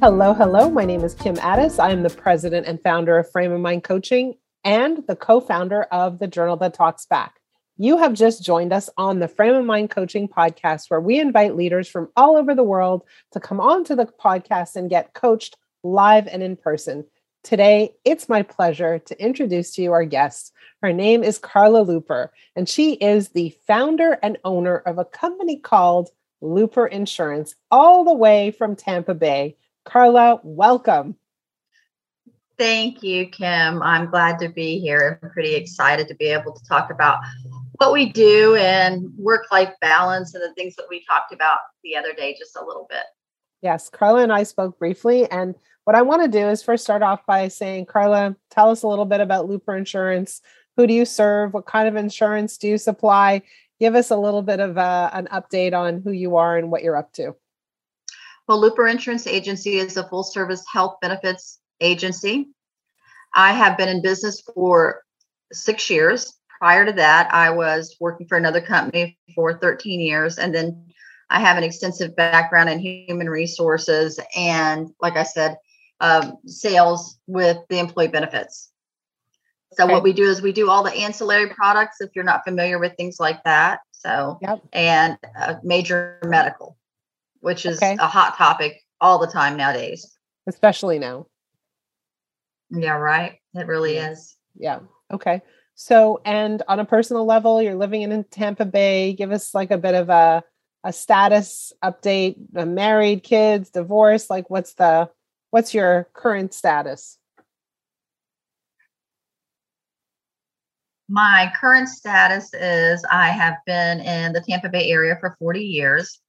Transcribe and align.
Hello, 0.00 0.32
hello. 0.32 0.70
My 0.70 0.84
name 0.84 1.02
is 1.02 1.12
Kim 1.12 1.36
Ades. 1.38 1.80
I 1.80 1.90
am 1.90 2.04
the 2.04 2.10
president 2.10 2.68
and 2.68 2.80
founder 2.80 3.18
of 3.18 3.28
Frame 3.32 3.50
of 3.50 3.60
Mind 3.60 3.82
Coaching 3.82 4.34
and 4.62 5.04
the 5.08 5.16
co 5.16 5.40
founder 5.40 5.82
of 5.90 6.20
the 6.20 6.28
Journal 6.28 6.56
That 6.58 6.74
Talks 6.74 7.04
Back. 7.04 7.40
You 7.78 7.96
have 7.98 8.12
just 8.12 8.44
joined 8.44 8.72
us 8.72 8.88
on 8.96 9.18
the 9.18 9.26
Frame 9.26 9.56
of 9.56 9.64
Mind 9.64 9.90
Coaching 9.90 10.28
podcast, 10.28 10.88
where 10.88 11.00
we 11.00 11.18
invite 11.18 11.56
leaders 11.56 11.88
from 11.88 12.10
all 12.16 12.36
over 12.36 12.54
the 12.54 12.62
world 12.62 13.02
to 13.32 13.40
come 13.40 13.58
on 13.58 13.82
to 13.84 13.96
the 13.96 14.06
podcast 14.06 14.76
and 14.76 14.88
get 14.88 15.14
coached 15.14 15.56
live 15.82 16.28
and 16.28 16.44
in 16.44 16.54
person. 16.54 17.04
Today, 17.42 17.96
it's 18.04 18.28
my 18.28 18.42
pleasure 18.42 19.00
to 19.00 19.20
introduce 19.20 19.74
to 19.74 19.82
you 19.82 19.90
our 19.90 20.04
guest. 20.04 20.52
Her 20.80 20.92
name 20.92 21.24
is 21.24 21.38
Carla 21.38 21.82
Looper, 21.82 22.32
and 22.54 22.68
she 22.68 22.92
is 22.92 23.30
the 23.30 23.52
founder 23.66 24.16
and 24.22 24.38
owner 24.44 24.76
of 24.76 24.98
a 24.98 25.04
company 25.04 25.58
called 25.58 26.10
Looper 26.40 26.86
Insurance, 26.86 27.56
all 27.68 28.04
the 28.04 28.14
way 28.14 28.52
from 28.52 28.76
Tampa 28.76 29.14
Bay. 29.14 29.56
Carla, 29.88 30.38
welcome. 30.44 31.16
Thank 32.58 33.02
you, 33.02 33.26
Kim. 33.28 33.82
I'm 33.82 34.10
glad 34.10 34.38
to 34.40 34.50
be 34.50 34.78
here. 34.78 35.18
I'm 35.22 35.30
pretty 35.30 35.54
excited 35.54 36.08
to 36.08 36.14
be 36.16 36.26
able 36.26 36.52
to 36.52 36.64
talk 36.66 36.90
about 36.90 37.20
what 37.76 37.94
we 37.94 38.12
do 38.12 38.56
and 38.56 39.10
work 39.16 39.46
life 39.50 39.72
balance 39.80 40.34
and 40.34 40.42
the 40.42 40.52
things 40.52 40.76
that 40.76 40.84
we 40.90 41.02
talked 41.06 41.32
about 41.32 41.60
the 41.82 41.96
other 41.96 42.12
day 42.12 42.36
just 42.38 42.54
a 42.56 42.62
little 42.62 42.86
bit. 42.90 43.04
Yes, 43.62 43.88
Carla 43.88 44.22
and 44.22 44.32
I 44.32 44.42
spoke 44.42 44.78
briefly. 44.78 45.24
And 45.30 45.54
what 45.84 45.96
I 45.96 46.02
want 46.02 46.20
to 46.20 46.28
do 46.28 46.48
is 46.48 46.62
first 46.62 46.84
start 46.84 47.02
off 47.02 47.24
by 47.24 47.48
saying, 47.48 47.86
Carla, 47.86 48.36
tell 48.50 48.68
us 48.68 48.82
a 48.82 48.88
little 48.88 49.06
bit 49.06 49.22
about 49.22 49.48
Looper 49.48 49.74
Insurance. 49.74 50.42
Who 50.76 50.86
do 50.86 50.92
you 50.92 51.06
serve? 51.06 51.54
What 51.54 51.64
kind 51.64 51.88
of 51.88 51.96
insurance 51.96 52.58
do 52.58 52.68
you 52.68 52.76
supply? 52.76 53.40
Give 53.80 53.94
us 53.94 54.10
a 54.10 54.16
little 54.18 54.42
bit 54.42 54.60
of 54.60 54.76
a, 54.76 54.80
uh, 54.80 55.10
an 55.14 55.28
update 55.32 55.72
on 55.72 56.02
who 56.02 56.10
you 56.10 56.36
are 56.36 56.58
and 56.58 56.70
what 56.70 56.82
you're 56.82 56.96
up 56.96 57.10
to. 57.14 57.34
Well, 58.48 58.60
Looper 58.60 58.88
Insurance 58.88 59.26
Agency 59.26 59.76
is 59.76 59.98
a 59.98 60.08
full 60.08 60.22
service 60.22 60.64
health 60.72 60.96
benefits 61.02 61.60
agency. 61.80 62.48
I 63.34 63.52
have 63.52 63.76
been 63.76 63.90
in 63.90 64.00
business 64.00 64.40
for 64.40 65.02
six 65.52 65.90
years. 65.90 66.32
Prior 66.58 66.86
to 66.86 66.92
that, 66.92 67.32
I 67.32 67.50
was 67.50 67.94
working 68.00 68.26
for 68.26 68.38
another 68.38 68.62
company 68.62 69.18
for 69.34 69.58
13 69.58 70.00
years. 70.00 70.38
And 70.38 70.54
then 70.54 70.86
I 71.28 71.40
have 71.40 71.58
an 71.58 71.62
extensive 71.62 72.16
background 72.16 72.70
in 72.70 72.78
human 72.78 73.28
resources 73.28 74.18
and, 74.34 74.88
like 75.00 75.16
I 75.16 75.24
said, 75.24 75.58
um, 76.00 76.38
sales 76.46 77.18
with 77.26 77.58
the 77.68 77.78
employee 77.78 78.08
benefits. 78.08 78.70
So, 79.74 79.84
okay. 79.84 79.92
what 79.92 80.02
we 80.02 80.14
do 80.14 80.24
is 80.24 80.40
we 80.40 80.52
do 80.52 80.70
all 80.70 80.82
the 80.82 80.94
ancillary 80.94 81.50
products 81.50 82.00
if 82.00 82.10
you're 82.14 82.24
not 82.24 82.44
familiar 82.44 82.78
with 82.78 82.96
things 82.96 83.20
like 83.20 83.44
that. 83.44 83.80
So, 83.92 84.38
yep. 84.40 84.62
and 84.72 85.18
uh, 85.38 85.56
major 85.62 86.18
medical, 86.24 86.77
which 87.40 87.66
is 87.66 87.78
okay. 87.78 87.96
a 87.98 88.06
hot 88.06 88.36
topic 88.36 88.82
all 89.00 89.18
the 89.18 89.26
time 89.26 89.56
nowadays. 89.56 90.18
Especially 90.46 90.98
now. 90.98 91.26
Yeah, 92.70 92.96
right. 92.96 93.38
It 93.54 93.66
really 93.66 93.96
is. 93.96 94.36
Yeah. 94.56 94.80
Okay. 95.12 95.42
So, 95.74 96.20
and 96.24 96.62
on 96.68 96.80
a 96.80 96.84
personal 96.84 97.24
level, 97.24 97.62
you're 97.62 97.74
living 97.74 98.02
in 98.02 98.24
Tampa 98.24 98.64
Bay. 98.64 99.12
Give 99.12 99.30
us 99.30 99.54
like 99.54 99.70
a 99.70 99.78
bit 99.78 99.94
of 99.94 100.08
a 100.08 100.42
a 100.84 100.92
status 100.92 101.72
update. 101.82 102.36
Uh, 102.56 102.66
married, 102.66 103.22
kids, 103.22 103.70
divorce. 103.70 104.28
Like, 104.30 104.50
what's 104.50 104.74
the 104.74 105.10
what's 105.50 105.74
your 105.74 106.08
current 106.14 106.52
status? 106.52 107.18
My 111.08 111.50
current 111.58 111.88
status 111.88 112.52
is 112.52 113.04
I 113.10 113.28
have 113.28 113.56
been 113.64 114.00
in 114.00 114.34
the 114.34 114.42
Tampa 114.42 114.68
Bay 114.68 114.90
area 114.90 115.16
for 115.18 115.36
40 115.38 115.60
years. 115.60 116.20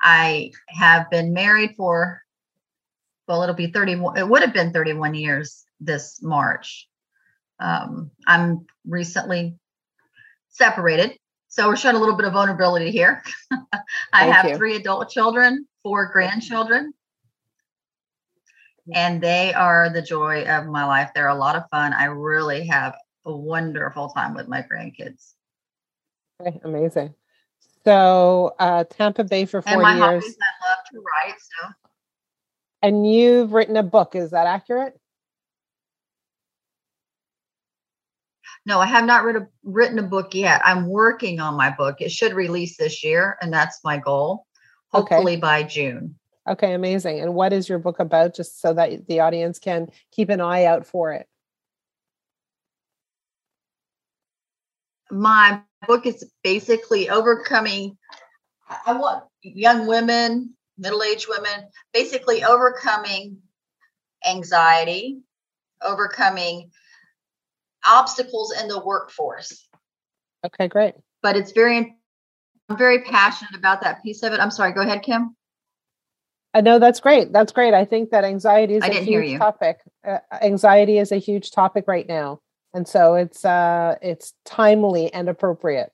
I 0.00 0.52
have 0.68 1.10
been 1.10 1.32
married 1.32 1.74
for, 1.76 2.22
well, 3.26 3.42
it'll 3.42 3.54
be 3.54 3.68
31, 3.68 4.18
it 4.18 4.28
would 4.28 4.42
have 4.42 4.52
been 4.52 4.72
31 4.72 5.14
years 5.14 5.64
this 5.80 6.22
March. 6.22 6.88
Um, 7.60 8.10
I'm 8.26 8.66
recently 8.86 9.56
separated. 10.48 11.18
So 11.48 11.68
we're 11.68 11.76
showing 11.76 11.96
a 11.96 11.98
little 11.98 12.16
bit 12.16 12.26
of 12.26 12.34
vulnerability 12.34 12.90
here. 12.90 13.22
I 13.52 13.58
Thank 14.12 14.34
have 14.34 14.48
you. 14.50 14.56
three 14.56 14.76
adult 14.76 15.08
children, 15.08 15.66
four 15.82 16.06
grandchildren, 16.12 16.92
and 18.94 19.20
they 19.20 19.52
are 19.54 19.90
the 19.90 20.02
joy 20.02 20.44
of 20.44 20.66
my 20.66 20.84
life. 20.84 21.10
They're 21.14 21.28
a 21.28 21.34
lot 21.34 21.56
of 21.56 21.64
fun. 21.70 21.92
I 21.92 22.04
really 22.04 22.66
have 22.66 22.96
a 23.24 23.34
wonderful 23.34 24.10
time 24.10 24.34
with 24.34 24.48
my 24.48 24.62
grandkids. 24.62 25.32
Okay, 26.40 26.60
amazing. 26.64 27.14
So 27.88 28.54
uh, 28.58 28.84
Tampa 28.84 29.24
Bay 29.24 29.46
for 29.46 29.62
four 29.62 29.72
and 29.72 29.80
my 29.80 29.94
years. 29.94 30.22
Hobbies, 30.22 30.36
I 30.42 30.68
love 30.68 30.78
to 30.92 30.98
write. 31.00 31.34
So. 31.38 31.72
And 32.82 33.10
you've 33.10 33.54
written 33.54 33.78
a 33.78 33.82
book. 33.82 34.14
Is 34.14 34.32
that 34.32 34.46
accurate? 34.46 35.00
No, 38.66 38.78
I 38.78 38.84
have 38.84 39.06
not 39.06 39.24
written 39.24 39.42
a, 39.44 39.48
written 39.64 39.98
a 39.98 40.02
book 40.02 40.34
yet. 40.34 40.60
I'm 40.66 40.86
working 40.86 41.40
on 41.40 41.54
my 41.54 41.70
book. 41.70 42.02
It 42.02 42.12
should 42.12 42.34
release 42.34 42.76
this 42.76 43.02
year, 43.02 43.38
and 43.40 43.50
that's 43.50 43.80
my 43.82 43.96
goal. 43.96 44.44
Hopefully 44.92 45.32
okay. 45.32 45.40
by 45.40 45.62
June. 45.62 46.14
Okay, 46.46 46.74
amazing. 46.74 47.20
And 47.20 47.34
what 47.34 47.54
is 47.54 47.70
your 47.70 47.78
book 47.78 48.00
about, 48.00 48.34
just 48.34 48.60
so 48.60 48.74
that 48.74 49.06
the 49.08 49.20
audience 49.20 49.58
can 49.58 49.88
keep 50.12 50.28
an 50.28 50.42
eye 50.42 50.66
out 50.66 50.86
for 50.86 51.14
it? 51.14 51.26
My 55.10 55.62
book 55.86 56.06
is 56.06 56.30
basically 56.42 57.08
overcoming, 57.08 57.96
I 58.86 58.92
want 58.92 59.24
young 59.42 59.86
women, 59.86 60.54
middle 60.76 61.02
aged 61.02 61.26
women, 61.28 61.68
basically 61.92 62.44
overcoming 62.44 63.38
anxiety, 64.26 65.20
overcoming 65.82 66.70
obstacles 67.86 68.52
in 68.60 68.68
the 68.68 68.78
workforce. 68.78 69.68
Okay, 70.44 70.68
great. 70.68 70.94
But 71.22 71.36
it's 71.36 71.52
very, 71.52 71.96
I'm 72.68 72.76
very 72.76 73.02
passionate 73.02 73.56
about 73.56 73.82
that 73.82 74.02
piece 74.02 74.22
of 74.22 74.32
it. 74.32 74.40
I'm 74.40 74.50
sorry, 74.50 74.72
go 74.72 74.80
ahead, 74.80 75.02
Kim. 75.02 75.34
I 76.54 76.60
know 76.60 76.78
that's 76.78 77.00
great. 77.00 77.32
That's 77.32 77.52
great. 77.52 77.74
I 77.74 77.84
think 77.84 78.10
that 78.10 78.24
anxiety 78.24 78.74
is 78.74 78.84
I 78.84 78.88
a 78.88 79.00
huge 79.02 79.38
topic. 79.38 79.78
Uh, 80.06 80.18
anxiety 80.40 80.98
is 80.98 81.12
a 81.12 81.18
huge 81.18 81.50
topic 81.50 81.84
right 81.86 82.06
now, 82.06 82.40
and 82.74 82.86
so 82.86 83.14
it's 83.14 83.44
uh, 83.44 83.96
it's 84.02 84.34
timely 84.44 85.12
and 85.12 85.28
appropriate. 85.28 85.92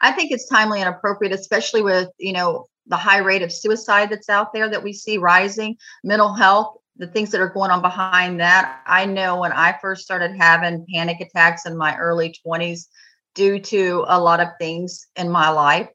I 0.00 0.10
think 0.12 0.32
it's 0.32 0.48
timely 0.48 0.80
and 0.80 0.88
appropriate, 0.88 1.32
especially 1.32 1.82
with 1.82 2.08
you 2.18 2.32
know 2.32 2.66
the 2.86 2.96
high 2.96 3.18
rate 3.18 3.42
of 3.42 3.52
suicide 3.52 4.10
that's 4.10 4.28
out 4.28 4.52
there 4.52 4.68
that 4.68 4.82
we 4.82 4.92
see 4.92 5.18
rising, 5.18 5.76
mental 6.02 6.34
health 6.34 6.76
the 6.96 7.06
things 7.06 7.30
that 7.30 7.40
are 7.40 7.48
going 7.48 7.70
on 7.70 7.82
behind 7.82 8.40
that. 8.40 8.80
I 8.86 9.06
know 9.06 9.40
when 9.40 9.52
I 9.52 9.76
first 9.80 10.02
started 10.02 10.36
having 10.36 10.86
panic 10.92 11.20
attacks 11.20 11.66
in 11.66 11.76
my 11.76 11.96
early 11.96 12.34
20s 12.46 12.86
due 13.34 13.58
to 13.58 14.04
a 14.08 14.20
lot 14.20 14.40
of 14.40 14.48
things 14.60 15.06
in 15.16 15.30
my 15.30 15.48
life 15.48 15.88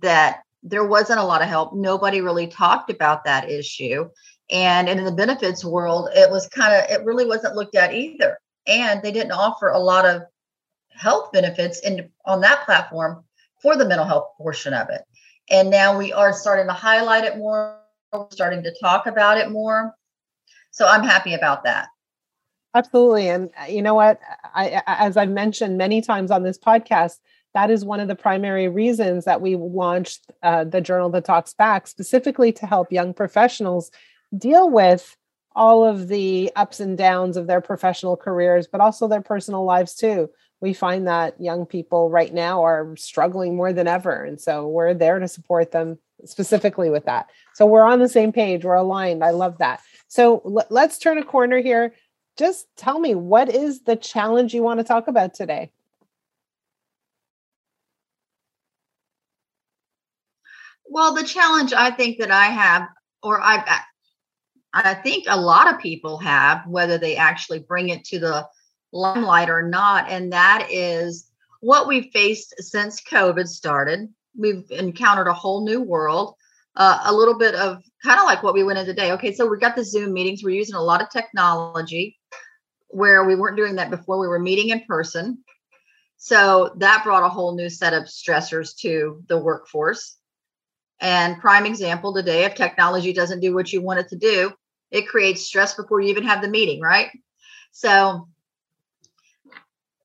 that 0.00 0.40
there 0.62 0.84
wasn't 0.84 1.20
a 1.20 1.24
lot 1.24 1.42
of 1.42 1.48
help. 1.48 1.74
Nobody 1.74 2.20
really 2.20 2.48
talked 2.48 2.90
about 2.90 3.24
that 3.24 3.50
issue. 3.50 4.08
And 4.50 4.88
in 4.88 5.04
the 5.04 5.12
benefits 5.12 5.64
world, 5.64 6.08
it 6.14 6.30
was 6.30 6.48
kind 6.48 6.74
of, 6.74 6.90
it 6.90 7.04
really 7.04 7.26
wasn't 7.26 7.56
looked 7.56 7.74
at 7.74 7.94
either. 7.94 8.38
And 8.66 9.02
they 9.02 9.12
didn't 9.12 9.32
offer 9.32 9.68
a 9.68 9.78
lot 9.78 10.06
of 10.06 10.22
health 10.90 11.32
benefits 11.32 11.80
in 11.80 12.10
on 12.24 12.40
that 12.40 12.64
platform 12.64 13.24
for 13.60 13.76
the 13.76 13.86
mental 13.86 14.06
health 14.06 14.28
portion 14.38 14.72
of 14.72 14.88
it. 14.90 15.02
And 15.50 15.70
now 15.70 15.96
we 15.96 16.12
are 16.12 16.32
starting 16.32 16.66
to 16.66 16.72
highlight 16.72 17.24
it 17.24 17.36
more, 17.36 17.78
starting 18.30 18.62
to 18.62 18.74
talk 18.80 19.06
about 19.06 19.38
it 19.38 19.50
more. 19.50 19.94
So 20.70 20.86
I'm 20.86 21.04
happy 21.04 21.34
about 21.34 21.64
that. 21.64 21.88
Absolutely. 22.74 23.28
And 23.28 23.50
uh, 23.60 23.66
you 23.66 23.80
know 23.80 23.94
what? 23.94 24.20
I, 24.54 24.82
as 24.86 25.16
I've 25.16 25.30
mentioned 25.30 25.78
many 25.78 26.02
times 26.02 26.30
on 26.30 26.42
this 26.42 26.58
podcast, 26.58 27.18
that 27.54 27.70
is 27.70 27.86
one 27.86 28.00
of 28.00 28.08
the 28.08 28.14
primary 28.14 28.68
reasons 28.68 29.24
that 29.24 29.40
we 29.40 29.56
launched 29.56 30.30
uh, 30.42 30.64
the 30.64 30.82
journal 30.82 31.08
that 31.10 31.24
talks 31.24 31.54
back 31.54 31.86
specifically 31.86 32.52
to 32.52 32.66
help 32.66 32.92
young 32.92 33.14
professionals 33.14 33.90
deal 34.36 34.70
with 34.70 35.16
all 35.54 35.84
of 35.84 36.08
the 36.08 36.50
ups 36.56 36.80
and 36.80 36.98
downs 36.98 37.36
of 37.36 37.46
their 37.46 37.60
professional 37.60 38.16
careers 38.16 38.66
but 38.66 38.80
also 38.80 39.08
their 39.08 39.22
personal 39.22 39.64
lives 39.64 39.94
too 39.94 40.28
we 40.60 40.72
find 40.72 41.06
that 41.06 41.38
young 41.40 41.66
people 41.66 42.10
right 42.10 42.32
now 42.32 42.62
are 42.64 42.94
struggling 42.96 43.56
more 43.56 43.72
than 43.72 43.86
ever 43.86 44.24
and 44.24 44.40
so 44.40 44.66
we're 44.68 44.94
there 44.94 45.18
to 45.18 45.28
support 45.28 45.70
them 45.72 45.98
specifically 46.24 46.90
with 46.90 47.04
that 47.04 47.28
so 47.54 47.64
we're 47.64 47.84
on 47.84 47.98
the 47.98 48.08
same 48.08 48.32
page 48.32 48.64
we're 48.64 48.74
aligned 48.74 49.22
i 49.24 49.30
love 49.30 49.58
that 49.58 49.80
so 50.08 50.42
l- 50.44 50.66
let's 50.70 50.98
turn 50.98 51.18
a 51.18 51.24
corner 51.24 51.58
here. 51.58 51.94
Just 52.36 52.66
tell 52.76 52.98
me, 52.98 53.14
what 53.14 53.48
is 53.48 53.82
the 53.82 53.96
challenge 53.96 54.54
you 54.54 54.62
want 54.62 54.80
to 54.80 54.84
talk 54.84 55.08
about 55.08 55.34
today? 55.34 55.72
Well, 60.88 61.14
the 61.14 61.24
challenge 61.24 61.72
I 61.72 61.90
think 61.90 62.18
that 62.20 62.30
I 62.30 62.46
have, 62.46 62.88
or 63.22 63.40
I, 63.40 63.80
I 64.84 64.94
think 64.94 65.24
a 65.26 65.40
lot 65.40 65.72
of 65.72 65.80
people 65.80 66.18
have, 66.18 66.66
whether 66.66 66.98
they 66.98 67.16
actually 67.16 67.60
bring 67.60 67.88
it 67.88 68.04
to 68.06 68.18
the 68.18 68.46
limelight 68.92 69.48
or 69.48 69.62
not, 69.62 70.10
and 70.10 70.32
that 70.32 70.68
is 70.70 71.30
what 71.60 71.88
we've 71.88 72.10
faced 72.12 72.54
since 72.58 73.02
COVID 73.02 73.48
started. 73.48 74.08
we've 74.38 74.70
encountered 74.70 75.28
a 75.28 75.32
whole 75.32 75.64
new 75.64 75.80
world. 75.80 76.34
Uh, 76.78 77.00
a 77.06 77.14
little 77.14 77.38
bit 77.38 77.54
of 77.54 77.82
kind 78.04 78.20
of 78.20 78.26
like 78.26 78.42
what 78.42 78.52
we 78.52 78.62
went 78.62 78.78
into 78.78 78.92
today. 78.92 79.12
Okay, 79.12 79.32
so 79.32 79.46
we 79.46 79.58
got 79.58 79.76
the 79.76 79.84
Zoom 79.84 80.12
meetings. 80.12 80.44
We're 80.44 80.50
using 80.50 80.74
a 80.74 80.82
lot 80.82 81.00
of 81.00 81.08
technology 81.08 82.18
where 82.88 83.24
we 83.24 83.34
weren't 83.34 83.56
doing 83.56 83.76
that 83.76 83.88
before. 83.88 84.18
We 84.18 84.28
were 84.28 84.38
meeting 84.38 84.68
in 84.68 84.84
person. 84.84 85.38
So 86.18 86.74
that 86.76 87.02
brought 87.02 87.24
a 87.24 87.30
whole 87.30 87.56
new 87.56 87.70
set 87.70 87.94
of 87.94 88.04
stressors 88.04 88.76
to 88.80 89.22
the 89.26 89.38
workforce. 89.38 90.18
And 91.00 91.40
prime 91.40 91.64
example 91.64 92.14
today, 92.14 92.44
if 92.44 92.54
technology 92.54 93.14
doesn't 93.14 93.40
do 93.40 93.54
what 93.54 93.72
you 93.72 93.80
want 93.80 94.00
it 94.00 94.08
to 94.10 94.16
do, 94.16 94.52
it 94.90 95.08
creates 95.08 95.44
stress 95.44 95.74
before 95.74 96.00
you 96.00 96.08
even 96.08 96.24
have 96.24 96.42
the 96.42 96.48
meeting, 96.48 96.80
right? 96.80 97.10
So, 97.72 98.28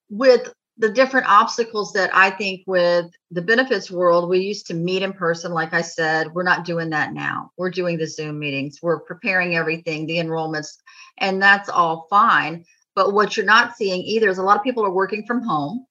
with 0.10 0.54
the 0.78 0.90
different 0.90 1.28
obstacles 1.30 1.94
that 1.94 2.10
I 2.14 2.32
think 2.32 2.64
with 2.66 3.06
the 3.30 3.42
benefits 3.42 3.92
world, 3.92 4.28
we 4.28 4.40
used 4.40 4.68
to 4.68 4.74
meet 4.74 5.04
in 5.04 5.14
person. 5.14 5.54
Like 5.54 5.74
I 5.74 5.82
said, 5.82 6.34
we're 6.34 6.44
not 6.44 6.66
doing 6.66 6.90
that 6.90 7.14
now. 7.14 7.52
We're 7.56 7.70
doing 7.70 7.98
the 7.98 8.08
Zoom 8.08 8.40
meetings, 8.40 8.80
we're 8.82 9.00
preparing 9.00 9.56
everything, 9.56 10.06
the 10.06 10.18
enrollments, 10.18 10.78
and 11.18 11.42
that's 11.42 11.70
all 11.70 12.08
fine. 12.10 12.66
But 12.96 13.14
what 13.14 13.38
you're 13.38 13.46
not 13.46 13.78
seeing 13.78 14.02
either 14.02 14.30
is 14.30 14.38
a 14.38 14.44
lot 14.44 14.58
of 14.58 14.64
people 14.64 14.84
are 14.84 14.92
working 14.92 15.26
from 15.26 15.44
home. 15.44 15.86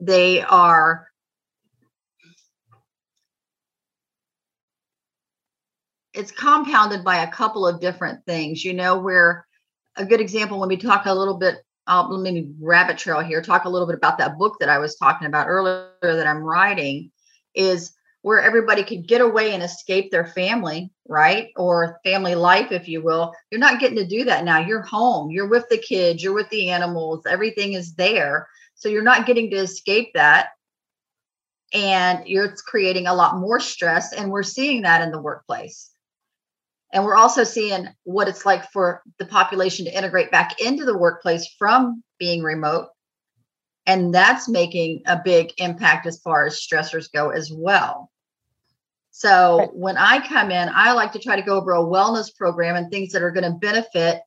They 0.00 0.42
are 0.42 1.08
it's 6.16 6.32
compounded 6.32 7.04
by 7.04 7.18
a 7.18 7.30
couple 7.30 7.66
of 7.66 7.80
different 7.80 8.24
things. 8.24 8.64
You 8.64 8.72
know, 8.72 8.98
where 8.98 9.46
a 9.96 10.04
good 10.04 10.20
example 10.20 10.58
when 10.58 10.68
we 10.68 10.76
talk 10.76 11.06
a 11.06 11.14
little 11.14 11.36
bit, 11.36 11.56
uh, 11.86 12.06
let 12.08 12.32
me 12.32 12.50
rabbit 12.60 12.98
trail 12.98 13.20
here, 13.20 13.42
talk 13.42 13.64
a 13.64 13.68
little 13.68 13.86
bit 13.86 13.96
about 13.96 14.18
that 14.18 14.38
book 14.38 14.56
that 14.60 14.68
I 14.68 14.78
was 14.78 14.96
talking 14.96 15.26
about 15.26 15.46
earlier 15.48 15.90
that 16.02 16.26
I'm 16.26 16.42
writing, 16.42 17.10
is 17.54 17.92
where 18.22 18.42
everybody 18.42 18.82
could 18.82 19.06
get 19.06 19.20
away 19.20 19.52
and 19.52 19.62
escape 19.62 20.10
their 20.10 20.26
family, 20.26 20.90
right? 21.06 21.50
Or 21.56 22.00
family 22.02 22.34
life, 22.34 22.72
if 22.72 22.88
you 22.88 23.00
will. 23.00 23.32
You're 23.52 23.60
not 23.60 23.78
getting 23.78 23.98
to 23.98 24.06
do 24.06 24.24
that 24.24 24.44
now. 24.44 24.58
You're 24.58 24.82
home, 24.82 25.30
you're 25.30 25.48
with 25.48 25.68
the 25.68 25.78
kids, 25.78 26.24
you're 26.24 26.34
with 26.34 26.50
the 26.50 26.70
animals, 26.70 27.24
everything 27.26 27.74
is 27.74 27.94
there. 27.94 28.48
So 28.74 28.88
you're 28.88 29.02
not 29.02 29.26
getting 29.26 29.48
to 29.50 29.56
escape 29.56 30.08
that. 30.14 30.48
And 31.72 32.26
you're 32.26 32.54
creating 32.66 33.06
a 33.06 33.14
lot 33.14 33.38
more 33.38 33.60
stress. 33.60 34.12
And 34.12 34.30
we're 34.30 34.42
seeing 34.42 34.82
that 34.82 35.02
in 35.02 35.12
the 35.12 35.22
workplace. 35.22 35.90
And 36.96 37.04
we're 37.04 37.14
also 37.14 37.44
seeing 37.44 37.88
what 38.04 38.26
it's 38.26 38.46
like 38.46 38.72
for 38.72 39.02
the 39.18 39.26
population 39.26 39.84
to 39.84 39.94
integrate 39.94 40.30
back 40.30 40.62
into 40.62 40.86
the 40.86 40.96
workplace 40.96 41.46
from 41.58 42.02
being 42.18 42.42
remote. 42.42 42.88
And 43.84 44.14
that's 44.14 44.48
making 44.48 45.02
a 45.04 45.20
big 45.22 45.52
impact 45.58 46.06
as 46.06 46.18
far 46.20 46.46
as 46.46 46.58
stressors 46.58 47.12
go 47.12 47.28
as 47.28 47.52
well. 47.52 48.10
So 49.10 49.68
when 49.74 49.98
I 49.98 50.26
come 50.26 50.50
in, 50.50 50.70
I 50.74 50.92
like 50.92 51.12
to 51.12 51.18
try 51.18 51.36
to 51.36 51.42
go 51.42 51.58
over 51.58 51.74
a 51.74 51.84
wellness 51.84 52.34
program 52.34 52.76
and 52.76 52.90
things 52.90 53.12
that 53.12 53.20
are 53.20 53.30
going 53.30 53.44
to 53.44 53.58
benefit 53.58 54.22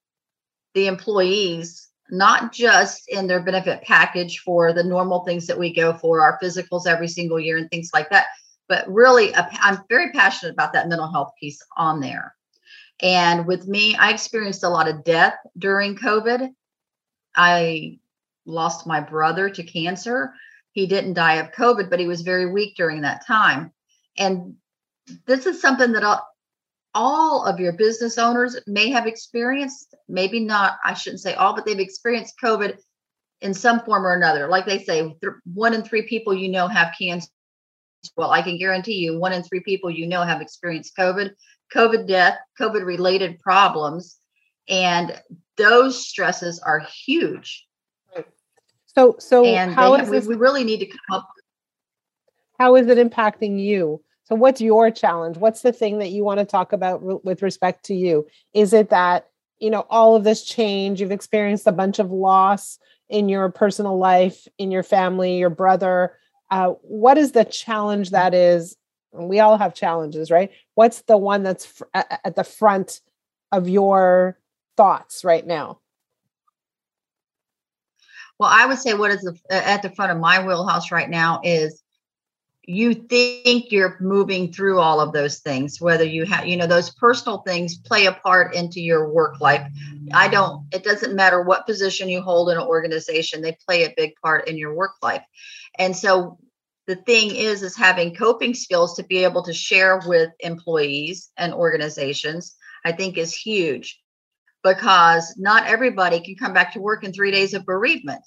the 0.75 0.85
employees, 0.85 1.89
not 2.11 2.53
just 2.53 3.09
in 3.09 3.25
their 3.25 3.41
benefit 3.41 3.81
package 3.81 4.41
for 4.45 4.73
the 4.73 4.83
normal 4.83 5.25
things 5.25 5.47
that 5.47 5.57
we 5.57 5.73
go 5.73 5.93
for, 5.93 6.21
our 6.21 6.37
physicals 6.39 6.85
every 6.85 7.07
single 7.07 7.39
year 7.39 7.57
and 7.57 7.67
things 7.71 7.89
like 7.95 8.11
that, 8.11 8.27
but 8.67 8.87
really, 8.87 9.33
I'm 9.35 9.79
very 9.89 10.11
passionate 10.11 10.53
about 10.53 10.73
that 10.73 10.87
mental 10.87 11.11
health 11.11 11.31
piece 11.39 11.59
on 11.75 11.99
there. 11.99 12.35
And 13.01 13.45
with 13.45 13.67
me, 13.67 13.95
I 13.95 14.11
experienced 14.11 14.63
a 14.63 14.69
lot 14.69 14.87
of 14.87 15.03
death 15.03 15.35
during 15.57 15.95
COVID. 15.95 16.49
I 17.35 17.99
lost 18.45 18.87
my 18.87 18.99
brother 18.99 19.49
to 19.49 19.63
cancer. 19.63 20.33
He 20.71 20.87
didn't 20.87 21.13
die 21.13 21.35
of 21.35 21.51
COVID, 21.51 21.89
but 21.89 21.99
he 21.99 22.07
was 22.07 22.21
very 22.21 22.51
weak 22.51 22.75
during 22.75 23.01
that 23.01 23.25
time. 23.25 23.71
And 24.17 24.55
this 25.25 25.45
is 25.45 25.61
something 25.61 25.93
that 25.93 26.21
all 26.93 27.45
of 27.45 27.59
your 27.59 27.73
business 27.73 28.17
owners 28.17 28.59
may 28.67 28.89
have 28.89 29.07
experienced. 29.07 29.95
Maybe 30.07 30.39
not, 30.39 30.77
I 30.83 30.93
shouldn't 30.93 31.21
say 31.21 31.33
all, 31.35 31.55
but 31.55 31.65
they've 31.65 31.79
experienced 31.79 32.35
COVID 32.43 32.77
in 33.41 33.53
some 33.53 33.79
form 33.81 34.05
or 34.05 34.13
another. 34.13 34.47
Like 34.47 34.65
they 34.65 34.83
say, 34.83 35.15
one 35.45 35.73
in 35.73 35.83
three 35.83 36.03
people 36.03 36.33
you 36.33 36.49
know 36.49 36.67
have 36.67 36.93
cancer. 36.99 37.29
Well, 38.15 38.31
I 38.31 38.41
can 38.41 38.57
guarantee 38.57 38.95
you, 38.95 39.17
one 39.17 39.33
in 39.33 39.43
three 39.43 39.59
people 39.61 39.89
you 39.89 40.07
know 40.07 40.23
have 40.23 40.41
experienced 40.41 40.95
COVID. 40.97 41.31
COVID 41.73 42.07
death, 42.07 42.37
COVID 42.59 42.85
related 42.85 43.39
problems. 43.39 44.17
And 44.67 45.21
those 45.57 46.05
stresses 46.05 46.59
are 46.59 46.79
huge. 46.79 47.65
So, 48.85 49.15
so 49.19 49.45
and 49.45 49.73
how 49.73 49.95
is 49.95 50.09
this, 50.09 50.25
we 50.25 50.35
really 50.35 50.63
need 50.63 50.79
to 50.79 50.85
come 50.85 50.97
up. 51.11 51.29
How 52.59 52.75
is 52.75 52.87
it 52.87 52.97
impacting 52.97 53.59
you? 53.59 54.01
So, 54.23 54.35
what's 54.35 54.61
your 54.61 54.91
challenge? 54.91 55.37
What's 55.37 55.61
the 55.61 55.71
thing 55.71 55.99
that 55.99 56.09
you 56.09 56.23
want 56.23 56.39
to 56.39 56.45
talk 56.45 56.73
about 56.73 57.03
re- 57.03 57.19
with 57.23 57.41
respect 57.41 57.85
to 57.85 57.95
you? 57.95 58.27
Is 58.53 58.73
it 58.73 58.89
that, 58.89 59.27
you 59.59 59.69
know, 59.69 59.85
all 59.89 60.15
of 60.15 60.23
this 60.23 60.43
change, 60.43 61.01
you've 61.01 61.11
experienced 61.11 61.67
a 61.67 61.71
bunch 61.71 61.99
of 61.99 62.11
loss 62.11 62.77
in 63.09 63.29
your 63.29 63.49
personal 63.49 63.97
life, 63.97 64.47
in 64.57 64.71
your 64.71 64.83
family, 64.83 65.37
your 65.37 65.49
brother? 65.49 66.13
Uh, 66.51 66.69
what 66.81 67.17
is 67.17 67.31
the 67.31 67.45
challenge 67.45 68.09
that 68.09 68.33
is 68.33 68.75
we 69.11 69.39
all 69.39 69.57
have 69.57 69.73
challenges 69.73 70.31
right? 70.31 70.51
What's 70.75 71.01
the 71.03 71.17
one 71.17 71.43
that's 71.43 71.65
fr- 71.65 71.85
at 71.93 72.35
the 72.35 72.43
front 72.43 73.01
of 73.51 73.67
your 73.67 74.37
thoughts 74.77 75.23
right 75.23 75.45
now? 75.45 75.79
Well 78.39 78.49
i 78.51 78.65
would 78.65 78.77
say 78.77 78.93
what 78.93 79.11
is 79.11 79.21
the, 79.21 79.37
at 79.49 79.81
the 79.81 79.89
front 79.89 80.13
of 80.13 80.17
my 80.17 80.45
wheelhouse 80.45 80.91
right 80.91 81.09
now 81.09 81.41
is 81.43 81.83
you 82.69 82.93
think 82.93 83.71
you're 83.71 83.97
moving 83.99 84.53
through 84.53 84.79
all 84.79 85.01
of 85.01 85.11
those 85.11 85.39
things 85.39 85.81
whether 85.81 86.03
you 86.03 86.23
have 86.23 86.45
you 86.45 86.55
know 86.55 86.67
those 86.67 86.91
personal 86.91 87.39
things 87.39 87.77
play 87.77 88.05
a 88.05 88.11
part 88.11 88.53
into 88.53 88.79
your 88.79 89.11
work 89.11 89.41
life. 89.41 89.65
I 90.13 90.27
don't 90.27 90.67
it 90.71 90.83
doesn't 90.83 91.15
matter 91.15 91.41
what 91.41 91.65
position 91.65 92.09
you 92.09 92.21
hold 92.21 92.49
in 92.49 92.57
an 92.57 92.63
organization 92.63 93.41
they 93.41 93.57
play 93.67 93.85
a 93.85 93.93
big 93.97 94.13
part 94.23 94.47
in 94.47 94.55
your 94.57 94.73
work 94.73 94.93
life. 95.01 95.23
And 95.79 95.97
so 95.97 96.37
the 96.89 96.95
thing 96.95 97.35
is 97.35 97.61
is 97.61 97.77
having 97.77 98.15
coping 98.15 98.55
skills 98.55 98.95
to 98.95 99.03
be 99.03 99.23
able 99.23 99.43
to 99.43 99.53
share 99.53 100.01
with 100.07 100.31
employees 100.39 101.29
and 101.37 101.53
organizations 101.53 102.55
i 102.83 102.91
think 102.91 103.17
is 103.17 103.33
huge. 103.33 104.01
Because 104.63 105.35
not 105.37 105.67
everybody 105.67 106.19
can 106.19 106.35
come 106.35 106.53
back 106.53 106.73
to 106.73 106.81
work 106.81 107.05
in 107.05 107.13
three 107.13 107.31
days 107.31 107.53
of 107.53 107.65
bereavement. 107.65 108.21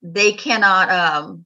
They 0.00 0.32
cannot 0.32 0.90
um, 0.90 1.44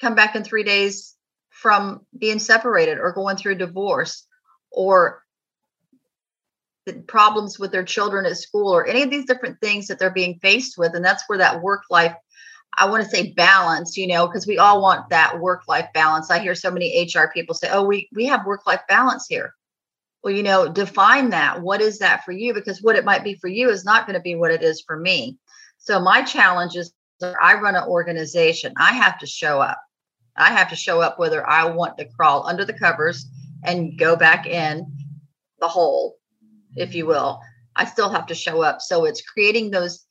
come 0.00 0.14
back 0.14 0.34
in 0.34 0.42
three 0.42 0.62
days 0.62 1.14
from 1.50 2.06
being 2.16 2.38
separated 2.38 2.98
or 2.98 3.12
going 3.12 3.36
through 3.36 3.56
divorce 3.56 4.26
or 4.70 5.22
the 6.86 6.94
problems 6.94 7.58
with 7.58 7.70
their 7.70 7.84
children 7.84 8.24
at 8.24 8.38
school 8.38 8.74
or 8.74 8.86
any 8.86 9.02
of 9.02 9.10
these 9.10 9.26
different 9.26 9.60
things 9.60 9.88
that 9.88 9.98
they're 9.98 10.10
being 10.10 10.38
faced 10.40 10.78
with 10.78 10.94
and 10.94 11.04
that's 11.04 11.24
where 11.26 11.38
that 11.38 11.60
work 11.60 11.82
life 11.90 12.14
I 12.78 12.88
want 12.88 13.04
to 13.04 13.10
say 13.10 13.32
balance, 13.32 13.96
you 13.96 14.06
know, 14.06 14.26
because 14.26 14.46
we 14.46 14.58
all 14.58 14.80
want 14.80 15.10
that 15.10 15.40
work 15.40 15.68
life 15.68 15.88
balance. 15.92 16.30
I 16.30 16.38
hear 16.38 16.54
so 16.54 16.70
many 16.70 17.04
HR 17.04 17.30
people 17.32 17.54
say, 17.54 17.68
"Oh, 17.70 17.84
we 17.84 18.08
we 18.14 18.26
have 18.26 18.46
work 18.46 18.66
life 18.66 18.82
balance 18.88 19.26
here." 19.28 19.54
Well, 20.22 20.32
you 20.32 20.42
know, 20.42 20.68
define 20.68 21.30
that. 21.30 21.60
What 21.60 21.80
is 21.80 21.98
that 21.98 22.24
for 22.24 22.32
you? 22.32 22.54
Because 22.54 22.82
what 22.82 22.96
it 22.96 23.04
might 23.04 23.24
be 23.24 23.34
for 23.34 23.48
you 23.48 23.70
is 23.70 23.84
not 23.84 24.06
going 24.06 24.14
to 24.14 24.22
be 24.22 24.36
what 24.36 24.52
it 24.52 24.62
is 24.62 24.80
for 24.80 24.96
me. 24.96 25.36
So 25.78 26.00
my 26.00 26.22
challenge 26.22 26.76
is 26.76 26.92
I 27.22 27.54
run 27.54 27.76
an 27.76 27.84
organization. 27.84 28.72
I 28.76 28.92
have 28.92 29.18
to 29.18 29.26
show 29.26 29.60
up. 29.60 29.80
I 30.36 30.50
have 30.52 30.70
to 30.70 30.76
show 30.76 31.00
up 31.00 31.18
whether 31.18 31.46
I 31.46 31.66
want 31.66 31.98
to 31.98 32.08
crawl 32.16 32.46
under 32.46 32.64
the 32.64 32.72
covers 32.72 33.26
and 33.64 33.98
go 33.98 34.16
back 34.16 34.46
in 34.46 34.86
the 35.60 35.68
hole, 35.68 36.16
if 36.74 36.94
you 36.94 37.06
will. 37.06 37.40
I 37.76 37.84
still 37.84 38.10
have 38.10 38.26
to 38.26 38.34
show 38.34 38.62
up. 38.62 38.80
So 38.80 39.04
it's 39.04 39.22
creating 39.22 39.70
those 39.70 40.04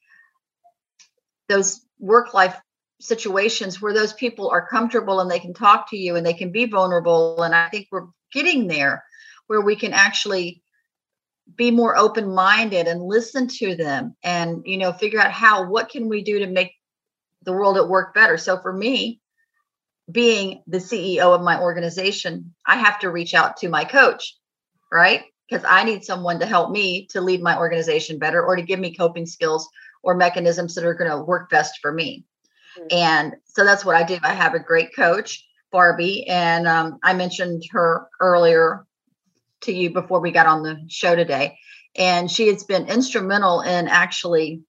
those 1.50 1.82
work 2.01 2.34
life 2.34 2.60
situations 3.00 3.81
where 3.81 3.93
those 3.93 4.13
people 4.13 4.50
are 4.50 4.67
comfortable 4.67 5.22
and 5.22 5.31
they 5.31 5.39
can 5.39 5.53
talk 5.53 5.89
to 5.89 5.98
you 5.98 6.15
and 6.15 6.25
they 6.25 6.34
can 6.34 6.51
be 6.51 6.65
vulnerable. 6.65 7.41
And 7.41 7.55
i 7.55 7.70
think 7.70 7.88
we're 7.91 8.08
getting 8.34 8.67
there 8.67 9.03
where 9.48 9.62
we 9.62 9.75
can 9.75 9.93
actually 9.93 10.62
be 11.55 11.72
more 11.72 11.98
open 11.98 12.34
minded 12.34 12.88
and 12.88 13.01
listen 13.01 13.48
to 13.48 13.75
them 13.75 14.15
and 14.24 14.63
you 14.65 14.77
know 14.77 14.93
figure 14.93 15.20
out 15.20 15.31
how 15.31 15.67
what 15.70 15.89
can 15.89 16.08
we 16.08 16.24
do 16.24 16.39
to 16.39 16.48
make 16.48 16.72
the 17.43 17.51
world 17.51 17.77
at 17.77 17.89
work 17.89 18.13
better. 18.13 18.38
So 18.38 18.60
for 18.60 18.72
me 18.72 19.20
being 20.12 20.62
the 20.67 20.79
ceo 20.79 21.34
of 21.34 21.41
my 21.41 21.62
organization 21.62 22.53
i 22.65 22.75
have 22.75 23.00
to 23.00 23.10
reach 23.10 23.34
out 23.34 23.55
to 23.58 23.70
my 23.70 23.86
coach 23.86 24.36
right? 24.91 25.24
Because 25.50 25.65
i 25.67 25.84
need 25.84 26.03
someone 26.03 26.39
to 26.39 26.46
help 26.46 26.72
me 26.72 27.08
to 27.12 27.22
lead 27.22 27.41
my 27.41 27.58
organization 27.58 28.20
better 28.20 28.43
or 28.43 28.55
to 28.55 28.62
give 28.62 28.79
me 28.79 28.93
coping 28.93 29.25
skills 29.25 29.70
or 30.03 30.15
mechanisms 30.15 30.75
that 30.75 30.86
are 30.86 30.93
going 30.93 31.12
to 31.12 31.24
work 31.24 31.50
best 31.50 31.79
for 31.81 31.91
me. 31.91 32.25
Mm-hmm. 32.77 32.88
And 32.91 33.36
so 33.46 33.63
that's 33.63 33.86
what 33.86 33.96
I 33.96 34.03
do. 34.03 34.17
I 34.24 34.34
have 34.34 34.53
a 34.53 34.60
great 34.60 34.96
coach, 34.96 35.46
Barbie, 35.72 36.27
and 36.27 36.67
um, 36.67 37.00
I 37.03 37.13
mentioned 37.13 37.63
her 37.72 38.08
earlier 38.20 38.86
to 39.62 39.72
you 39.72 39.91
before 39.91 40.20
we 40.20 40.31
got 40.31 40.48
on 40.48 40.63
the 40.63 40.77
show 40.88 41.15
today. 41.15 41.58
And 41.96 42.31
she 42.31 42.48
has 42.48 42.63
been 42.63 42.88
instrumental 42.88 43.62
in 43.62 43.88
actually 43.88 44.62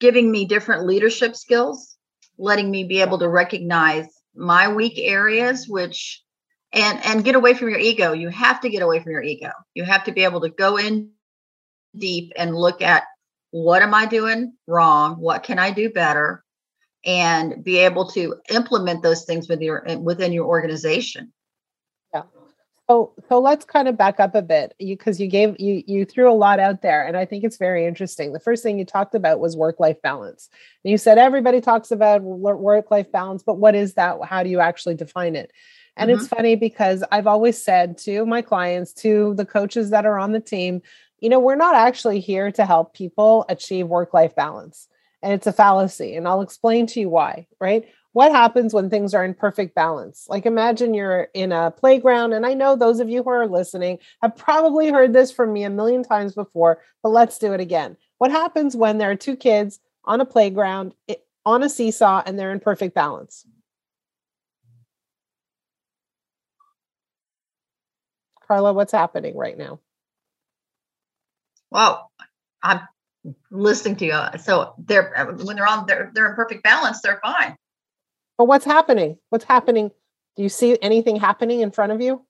giving 0.00 0.30
me 0.30 0.46
different 0.46 0.86
leadership 0.86 1.36
skills, 1.36 1.96
letting 2.38 2.70
me 2.70 2.84
be 2.84 3.00
able 3.00 3.18
to 3.18 3.28
recognize 3.28 4.06
my 4.34 4.72
weak 4.72 4.98
areas, 4.98 5.68
which 5.68 6.22
and 6.72 6.98
and 7.04 7.24
get 7.24 7.36
away 7.36 7.54
from 7.54 7.70
your 7.70 7.78
ego. 7.78 8.12
You 8.12 8.30
have 8.30 8.60
to 8.62 8.68
get 8.68 8.82
away 8.82 9.00
from 9.00 9.12
your 9.12 9.22
ego. 9.22 9.50
You 9.74 9.84
have 9.84 10.04
to 10.04 10.12
be 10.12 10.24
able 10.24 10.40
to 10.40 10.48
go 10.48 10.76
in 10.76 11.10
deep 11.96 12.32
and 12.36 12.56
look 12.56 12.82
at 12.82 13.04
what 13.54 13.82
am 13.82 13.94
I 13.94 14.04
doing 14.04 14.52
wrong? 14.66 15.14
What 15.20 15.44
can 15.44 15.60
I 15.60 15.70
do 15.70 15.88
better? 15.88 16.42
And 17.06 17.62
be 17.62 17.78
able 17.78 18.10
to 18.10 18.34
implement 18.50 19.04
those 19.04 19.24
things 19.24 19.48
with 19.48 19.60
your 19.60 19.84
within 20.00 20.32
your 20.32 20.46
organization. 20.46 21.32
Yeah. 22.12 22.22
So 22.90 23.12
so 23.28 23.38
let's 23.38 23.64
kind 23.64 23.86
of 23.86 23.96
back 23.96 24.18
up 24.18 24.34
a 24.34 24.42
bit. 24.42 24.74
You 24.80 24.96
because 24.96 25.20
you 25.20 25.28
gave 25.28 25.54
you 25.60 25.84
you 25.86 26.04
threw 26.04 26.28
a 26.28 26.34
lot 26.34 26.58
out 26.58 26.82
there 26.82 27.06
and 27.06 27.16
I 27.16 27.26
think 27.26 27.44
it's 27.44 27.56
very 27.56 27.86
interesting. 27.86 28.32
The 28.32 28.40
first 28.40 28.64
thing 28.64 28.76
you 28.76 28.84
talked 28.84 29.14
about 29.14 29.38
was 29.38 29.56
work-life 29.56 30.02
balance. 30.02 30.48
And 30.84 30.90
you 30.90 30.98
said 30.98 31.18
everybody 31.18 31.60
talks 31.60 31.92
about 31.92 32.22
work-life 32.22 33.12
balance, 33.12 33.44
but 33.44 33.58
what 33.58 33.76
is 33.76 33.94
that? 33.94 34.18
How 34.24 34.42
do 34.42 34.50
you 34.50 34.58
actually 34.58 34.96
define 34.96 35.36
it? 35.36 35.52
And 35.96 36.10
mm-hmm. 36.10 36.18
it's 36.18 36.28
funny 36.28 36.56
because 36.56 37.04
I've 37.12 37.28
always 37.28 37.62
said 37.62 37.98
to 37.98 38.26
my 38.26 38.42
clients, 38.42 38.92
to 38.94 39.34
the 39.34 39.46
coaches 39.46 39.90
that 39.90 40.06
are 40.06 40.18
on 40.18 40.32
the 40.32 40.40
team, 40.40 40.82
you 41.24 41.30
know, 41.30 41.40
we're 41.40 41.56
not 41.56 41.74
actually 41.74 42.20
here 42.20 42.52
to 42.52 42.66
help 42.66 42.92
people 42.92 43.46
achieve 43.48 43.86
work 43.86 44.12
life 44.12 44.36
balance. 44.36 44.88
And 45.22 45.32
it's 45.32 45.46
a 45.46 45.54
fallacy. 45.54 46.16
And 46.16 46.28
I'll 46.28 46.42
explain 46.42 46.86
to 46.88 47.00
you 47.00 47.08
why, 47.08 47.46
right? 47.58 47.88
What 48.12 48.30
happens 48.30 48.74
when 48.74 48.90
things 48.90 49.14
are 49.14 49.24
in 49.24 49.32
perfect 49.32 49.74
balance? 49.74 50.26
Like 50.28 50.44
imagine 50.44 50.92
you're 50.92 51.28
in 51.32 51.50
a 51.50 51.70
playground. 51.70 52.34
And 52.34 52.44
I 52.44 52.52
know 52.52 52.76
those 52.76 53.00
of 53.00 53.08
you 53.08 53.22
who 53.22 53.30
are 53.30 53.46
listening 53.46 54.00
have 54.20 54.36
probably 54.36 54.90
heard 54.90 55.14
this 55.14 55.32
from 55.32 55.54
me 55.54 55.64
a 55.64 55.70
million 55.70 56.02
times 56.04 56.34
before, 56.34 56.82
but 57.02 57.08
let's 57.08 57.38
do 57.38 57.54
it 57.54 57.60
again. 57.60 57.96
What 58.18 58.30
happens 58.30 58.76
when 58.76 58.98
there 58.98 59.10
are 59.10 59.16
two 59.16 59.34
kids 59.34 59.80
on 60.04 60.20
a 60.20 60.26
playground 60.26 60.92
on 61.46 61.62
a 61.62 61.70
seesaw 61.70 62.22
and 62.26 62.38
they're 62.38 62.52
in 62.52 62.60
perfect 62.60 62.94
balance? 62.94 63.46
Carla, 68.46 68.74
what's 68.74 68.92
happening 68.92 69.34
right 69.38 69.56
now? 69.56 69.80
Well, 71.74 72.12
I'm 72.62 72.80
listening 73.50 73.96
to 73.96 74.06
you. 74.06 74.38
So 74.38 74.74
they're 74.78 75.12
when 75.42 75.56
they're 75.56 75.66
on 75.66 75.86
they're 75.86 76.12
they're 76.14 76.30
in 76.30 76.36
perfect 76.36 76.62
balance, 76.62 77.00
they're 77.02 77.20
fine. 77.22 77.56
But 78.38 78.44
what's 78.44 78.64
happening? 78.64 79.18
What's 79.30 79.44
happening? 79.44 79.90
Do 80.36 80.42
you 80.44 80.48
see 80.48 80.78
anything 80.80 81.16
happening 81.16 81.60
in 81.60 81.72
front 81.72 81.90
of 81.90 82.00
you? 82.00 82.24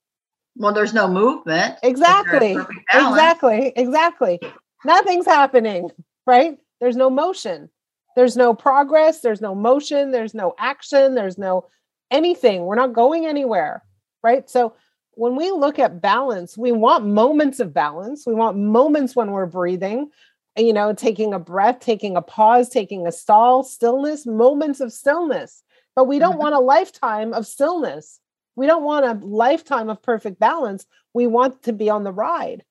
Well, 0.57 0.73
there's 0.73 0.95
no 0.95 1.07
movement. 1.09 1.77
Exactly. 1.83 2.57
Exactly. 2.93 3.73
Exactly. 3.77 4.41
Nothing's 4.85 5.27
happening, 5.27 5.91
right? 6.27 6.59
There's 6.81 6.97
no 6.97 7.11
motion. 7.11 7.69
There's 8.17 8.37
no 8.37 8.55
progress. 8.55 9.21
There's 9.21 9.41
no 9.41 9.55
motion. 9.55 10.11
There's 10.11 10.33
no 10.35 10.55
action. 10.59 11.15
There's 11.15 11.37
no 11.37 11.67
anything. 12.11 12.65
We're 12.65 12.77
not 12.77 12.95
going 12.95 13.27
anywhere, 13.27 13.83
right? 14.23 14.49
So 14.49 14.75
when 15.16 15.37
we 15.37 15.50
look 15.50 15.78
at 15.78 16.00
balance, 16.00 16.56
we 16.56 16.73
want 16.73 17.06
moments 17.06 17.61
of 17.61 17.73
balance. 17.73 18.26
We 18.26 18.35
want 18.35 18.56
moments 18.56 19.14
when 19.14 19.30
we're 19.30 19.47
breathing, 19.47 20.11
you 20.56 20.73
know, 20.73 20.92
taking 20.92 21.35
a 21.35 21.38
breath, 21.38 21.80
taking 21.80 22.16
a 22.16 22.23
pause, 22.23 22.68
taking 22.68 23.06
a 23.06 23.12
stall, 23.12 23.62
stillness, 23.62 24.26
moments 24.26 24.80
of 24.80 24.92
stillness. 24.92 25.62
But 25.97 26.04
we 26.04 26.18
don't 26.18 26.33
mm-hmm. 26.33 26.40
want 26.40 26.54
a 26.54 26.61
lifetime 26.61 27.33
of 27.33 27.47
stillness. 27.47 28.21
We 28.56 28.66
don't 28.66 28.85
want 28.85 29.04
a 29.04 29.26
lifetime 29.26 29.88
of 29.88 30.02
perfect 30.02 30.38
balance. 30.38 30.87
We 31.12 31.26
want 31.26 31.62
to 31.64 31.73
be 31.73 31.90
on 31.90 32.04
the 32.04 32.12
ride, 32.12 32.64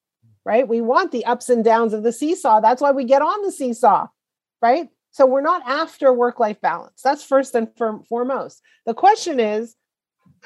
right? 0.45 0.67
We 0.67 0.81
want 0.81 1.11
the 1.11 1.25
ups 1.25 1.49
and 1.49 1.63
downs 1.63 1.93
of 1.93 2.03
the 2.03 2.13
seesaw. 2.13 2.61
That's 2.61 2.81
why 2.81 2.91
we 2.91 3.03
get 3.03 3.21
on 3.21 3.41
the 3.43 3.51
seesaw, 3.51 4.07
right? 4.61 4.89
So 5.11 5.25
we're 5.25 5.41
not 5.41 5.61
after 5.67 6.11
work 6.11 6.39
life 6.39 6.59
balance. 6.59 7.01
That's 7.03 7.23
first 7.23 7.53
and 7.53 7.69
foremost. 8.07 8.61
The 8.85 8.93
question 8.93 9.39
is, 9.39 9.75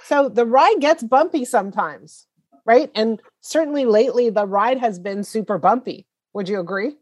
so 0.04 0.30
the 0.30 0.46
ride 0.46 0.78
gets 0.80 1.04
bumpy 1.04 1.46
sometimes, 1.46 2.28
right? 2.66 2.92
And 2.96 3.22
certainly 3.42 3.86
lately, 3.86 4.30
the 4.30 4.46
ride 4.46 4.78
has 4.80 5.00
been 5.00 5.24
super 5.24 5.58
bumpy. 5.58 6.06
Would 6.34 6.50
you 6.50 6.60
agree? 6.60 6.96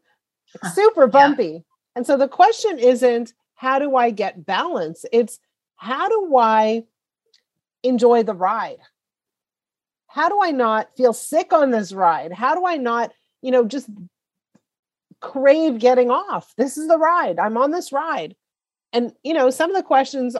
super 0.73 1.07
bumpy. 1.07 1.45
Yeah. 1.45 1.59
And 1.95 2.05
so 2.07 2.17
the 2.17 2.27
question 2.27 2.79
isn't, 2.79 3.33
how 3.55 3.79
do 3.79 3.95
I 3.95 4.09
get 4.09 4.45
balance? 4.45 5.05
It's, 5.11 5.39
how 5.77 6.07
do 6.09 6.35
I 6.37 6.83
enjoy 7.83 8.23
the 8.23 8.33
ride? 8.33 8.79
How 10.07 10.29
do 10.29 10.39
I 10.41 10.51
not 10.51 10.95
feel 10.95 11.13
sick 11.13 11.53
on 11.53 11.71
this 11.71 11.93
ride? 11.93 12.31
How 12.31 12.55
do 12.55 12.65
I 12.65 12.77
not, 12.77 13.11
you 13.41 13.51
know, 13.51 13.65
just 13.65 13.89
crave 15.19 15.79
getting 15.79 16.09
off? 16.09 16.53
This 16.57 16.77
is 16.77 16.87
the 16.87 16.97
ride. 16.97 17.39
I'm 17.39 17.57
on 17.57 17.71
this 17.71 17.91
ride. 17.91 18.35
And, 18.93 19.13
you 19.23 19.33
know, 19.33 19.49
some 19.49 19.69
of 19.69 19.75
the 19.75 19.83
questions 19.83 20.37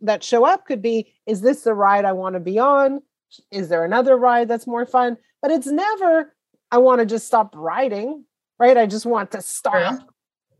that 0.00 0.24
show 0.24 0.44
up 0.44 0.66
could 0.66 0.82
be 0.82 1.14
is 1.26 1.40
this 1.40 1.62
the 1.62 1.74
ride 1.74 2.04
I 2.04 2.12
want 2.12 2.34
to 2.34 2.40
be 2.40 2.58
on? 2.58 3.02
Is 3.50 3.68
there 3.68 3.84
another 3.84 4.16
ride 4.16 4.48
that's 4.48 4.66
more 4.66 4.86
fun? 4.86 5.16
But 5.40 5.50
it's 5.50 5.66
never 5.66 6.34
I 6.70 6.78
want 6.78 7.00
to 7.00 7.06
just 7.06 7.26
stop 7.26 7.54
riding, 7.54 8.24
right? 8.58 8.76
I 8.76 8.86
just 8.86 9.06
want 9.06 9.32
to 9.32 9.42
stop. 9.42 10.08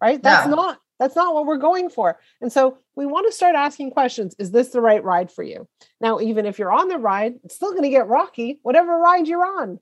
Right? 0.00 0.22
That's 0.22 0.46
yeah. 0.46 0.54
not 0.54 0.78
that's 0.98 1.16
not 1.16 1.34
what 1.34 1.46
we're 1.46 1.56
going 1.56 1.90
for. 1.90 2.18
And 2.40 2.52
so 2.52 2.78
we 2.94 3.06
want 3.06 3.26
to 3.26 3.32
start 3.32 3.56
asking 3.56 3.90
questions. 3.90 4.36
Is 4.38 4.52
this 4.52 4.68
the 4.68 4.80
right 4.80 5.02
ride 5.02 5.32
for 5.32 5.42
you? 5.42 5.66
Now, 6.00 6.20
even 6.20 6.46
if 6.46 6.58
you're 6.58 6.72
on 6.72 6.88
the 6.88 6.98
ride, 6.98 7.34
it's 7.42 7.56
still 7.56 7.70
going 7.72 7.82
to 7.82 7.88
get 7.88 8.06
rocky, 8.06 8.60
whatever 8.62 8.98
ride 8.98 9.26
you're 9.26 9.44
on. 9.44 9.80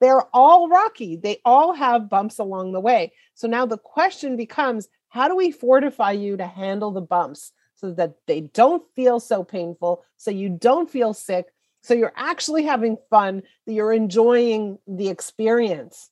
They're 0.00 0.24
all 0.32 0.68
rocky. 0.68 1.16
They 1.16 1.40
all 1.44 1.74
have 1.74 2.08
bumps 2.08 2.38
along 2.38 2.72
the 2.72 2.80
way. 2.80 3.12
So 3.34 3.46
now 3.46 3.66
the 3.66 3.78
question 3.78 4.36
becomes 4.36 4.88
how 5.10 5.28
do 5.28 5.36
we 5.36 5.52
fortify 5.52 6.12
you 6.12 6.36
to 6.36 6.46
handle 6.46 6.90
the 6.90 7.00
bumps? 7.00 7.52
So 7.78 7.92
that 7.92 8.14
they 8.26 8.40
don't 8.40 8.82
feel 8.96 9.20
so 9.20 9.44
painful, 9.44 10.04
so 10.16 10.30
you 10.30 10.48
don't 10.48 10.90
feel 10.90 11.14
sick, 11.14 11.46
so 11.80 11.94
you're 11.94 12.12
actually 12.16 12.64
having 12.64 12.98
fun, 13.08 13.42
that 13.66 13.72
you're 13.72 13.92
enjoying 13.92 14.78
the 14.86 15.08
experience. 15.08 16.10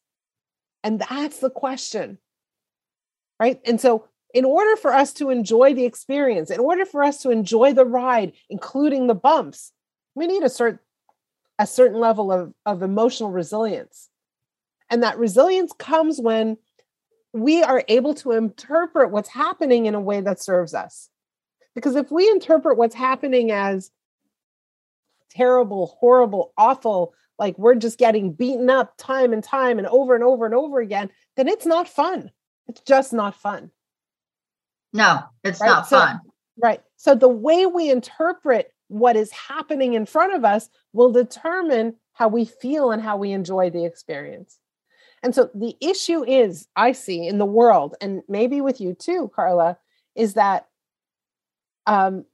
And 0.85 1.01
that's 1.01 1.41
the 1.41 1.51
question. 1.51 2.19
Right. 3.41 3.61
And 3.67 3.81
so, 3.81 4.09
in 4.33 4.45
order 4.45 4.77
for 4.77 4.93
us 4.93 5.13
to 5.15 5.31
enjoy 5.31 5.75
the 5.75 5.85
experience, 5.85 6.51
in 6.51 6.61
order 6.61 6.85
for 6.85 7.03
us 7.03 7.23
to 7.23 7.31
enjoy 7.31 7.73
the 7.73 7.85
ride, 7.85 8.33
including 8.49 9.07
the 9.07 9.15
bumps, 9.15 9.73
we 10.15 10.27
need 10.27 10.43
a 10.43 10.49
certain 10.49 10.79
a 11.59 11.67
certain 11.67 11.99
level 11.99 12.31
of, 12.31 12.53
of 12.67 12.83
emotional 12.83 13.31
resilience. 13.31 14.11
And 14.91 15.03
that 15.03 15.19
resilience 15.19 15.73
comes 15.73 16.21
when 16.21 16.59
we 17.33 17.63
are 17.63 17.83
able 17.89 18.15
to 18.15 18.33
interpret 18.33 19.11
what's 19.11 19.31
happening 19.31 19.87
in 19.87 19.95
a 19.95 20.01
way 20.01 20.21
that 20.21 20.41
serves 20.41 20.75
us. 20.75 21.11
Because 21.77 21.95
if 21.95 22.11
we 22.11 22.29
interpret 22.31 22.79
what's 22.79 22.95
happening 22.95 23.53
as 23.53 23.91
terrible, 25.31 25.95
horrible, 26.01 26.55
awful, 26.57 27.13
like 27.39 27.57
we're 27.59 27.75
just 27.75 27.99
getting 27.99 28.33
beaten 28.33 28.71
up 28.71 28.95
time 28.97 29.35
and 29.35 29.45
time 29.45 29.79
and 29.79 29.87
over 29.87 30.15
and 30.15 30.25
over 30.25 30.47
and 30.47 30.55
over 30.55 30.81
again, 30.81 31.11
then 31.37 31.49
it's 31.49 31.67
not 31.67 31.87
fun. 31.87 32.33
It's 32.67 32.81
just 32.81 33.13
not 33.13 33.35
fun. 33.35 33.71
No, 34.95 35.21
it's 35.45 35.61
right? 35.61 35.67
not 35.67 35.87
so, 35.87 35.99
fun. 35.99 36.21
Right. 36.61 36.81
So 36.97 37.15
the 37.15 37.29
way 37.29 37.67
we 37.67 37.91
interpret 37.91 38.73
what 38.89 39.15
is 39.15 39.31
happening 39.31 39.93
in 39.93 40.07
front 40.07 40.35
of 40.35 40.47
us 40.47 40.71
will 40.95 41.13
determine 41.13 41.97
how 42.15 42.29
we 42.29 42.47
feel 42.47 42.91
and 42.91 43.03
how 43.03 43.19
we 43.19 43.33
enjoy 43.33 43.69
the 43.69 43.85
experience. 43.85 44.59
And 45.23 45.35
so 45.35 45.51
the 45.55 45.77
issue 45.83 46.25
is, 46.25 46.69
I 46.75 46.93
see 46.93 47.29
in 47.29 47.37
the 47.37 47.45
world, 47.45 47.97
and 48.01 48.23
maybe 48.31 48.63
with 48.63 48.81
you 48.81 48.95
too, 48.95 49.31
Carla, 49.35 49.77
is 50.15 50.35
that 50.35 50.69
um, 51.87 52.25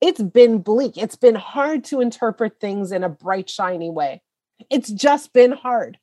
it's 0.00 0.22
been 0.22 0.58
bleak. 0.58 0.96
It's 0.96 1.16
been 1.16 1.34
hard 1.34 1.84
to 1.84 2.00
interpret 2.00 2.60
things 2.60 2.92
in 2.92 3.02
a 3.02 3.08
bright, 3.08 3.48
shiny 3.48 3.90
way. 3.90 4.22
It's 4.70 4.90
just 4.90 5.32
been 5.32 5.52
hard. 5.52 5.98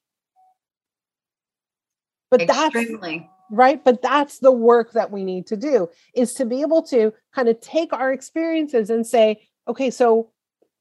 But 2.32 2.42
Extremely. 2.42 3.20
that's 3.20 3.30
right. 3.52 3.84
But 3.84 4.02
that's 4.02 4.40
the 4.40 4.52
work 4.52 4.94
that 4.94 5.12
we 5.12 5.24
need 5.24 5.48
to 5.48 5.58
do 5.58 5.90
is 6.16 6.34
to 6.36 6.46
be 6.46 6.62
able 6.62 6.82
to 6.84 7.14
kind 7.34 7.50
of 7.50 7.60
take 7.60 7.94
our 7.94 8.12
experiences 8.12 8.90
and 8.90 9.06
say, 9.06 9.48
okay, 9.68 9.92
so 9.92 10.32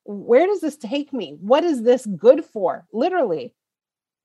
where 0.04 0.46
does 0.46 0.60
this 0.60 0.76
take 0.76 1.12
me? 1.12 1.36
What 1.40 1.64
is 1.64 1.82
this 1.82 2.06
good 2.06 2.44
for? 2.44 2.86
Literally, 2.92 3.54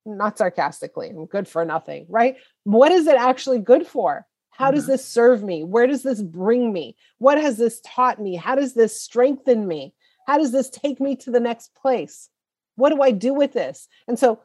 not 0.06 0.38
sarcastically, 0.38 1.10
I'm 1.10 1.26
good 1.26 1.48
for 1.48 1.66
nothing, 1.66 2.06
right? 2.10 2.38
What 2.64 2.92
is 2.92 3.08
it 3.08 3.18
actually 3.18 3.60
good 3.60 3.86
for? 3.86 4.26
How 4.58 4.72
does 4.72 4.84
mm-hmm. 4.84 4.94
this 4.94 5.06
serve 5.06 5.44
me? 5.44 5.64
Where 5.64 5.86
does 5.86 6.02
this 6.02 6.22
bring 6.22 6.74
me? 6.74 6.96
What 7.20 7.40
has 7.40 7.58
this 7.58 7.80
taught 7.86 8.20
me? 8.20 8.36
How 8.36 8.56
does 8.56 8.74
this 8.74 9.00
strengthen 9.00 9.68
me? 9.68 9.94
How 10.26 10.40
does 10.40 10.52
this 10.52 10.70
take 10.72 11.00
me 11.00 11.16
to 11.18 11.32
the 11.32 11.40
next 11.40 11.76
place? 11.76 12.30
What 12.76 12.90
do 12.90 13.02
I 13.04 13.12
do 13.12 13.36
with 13.36 13.54
this? 13.54 13.88
And 14.08 14.18
so, 14.18 14.40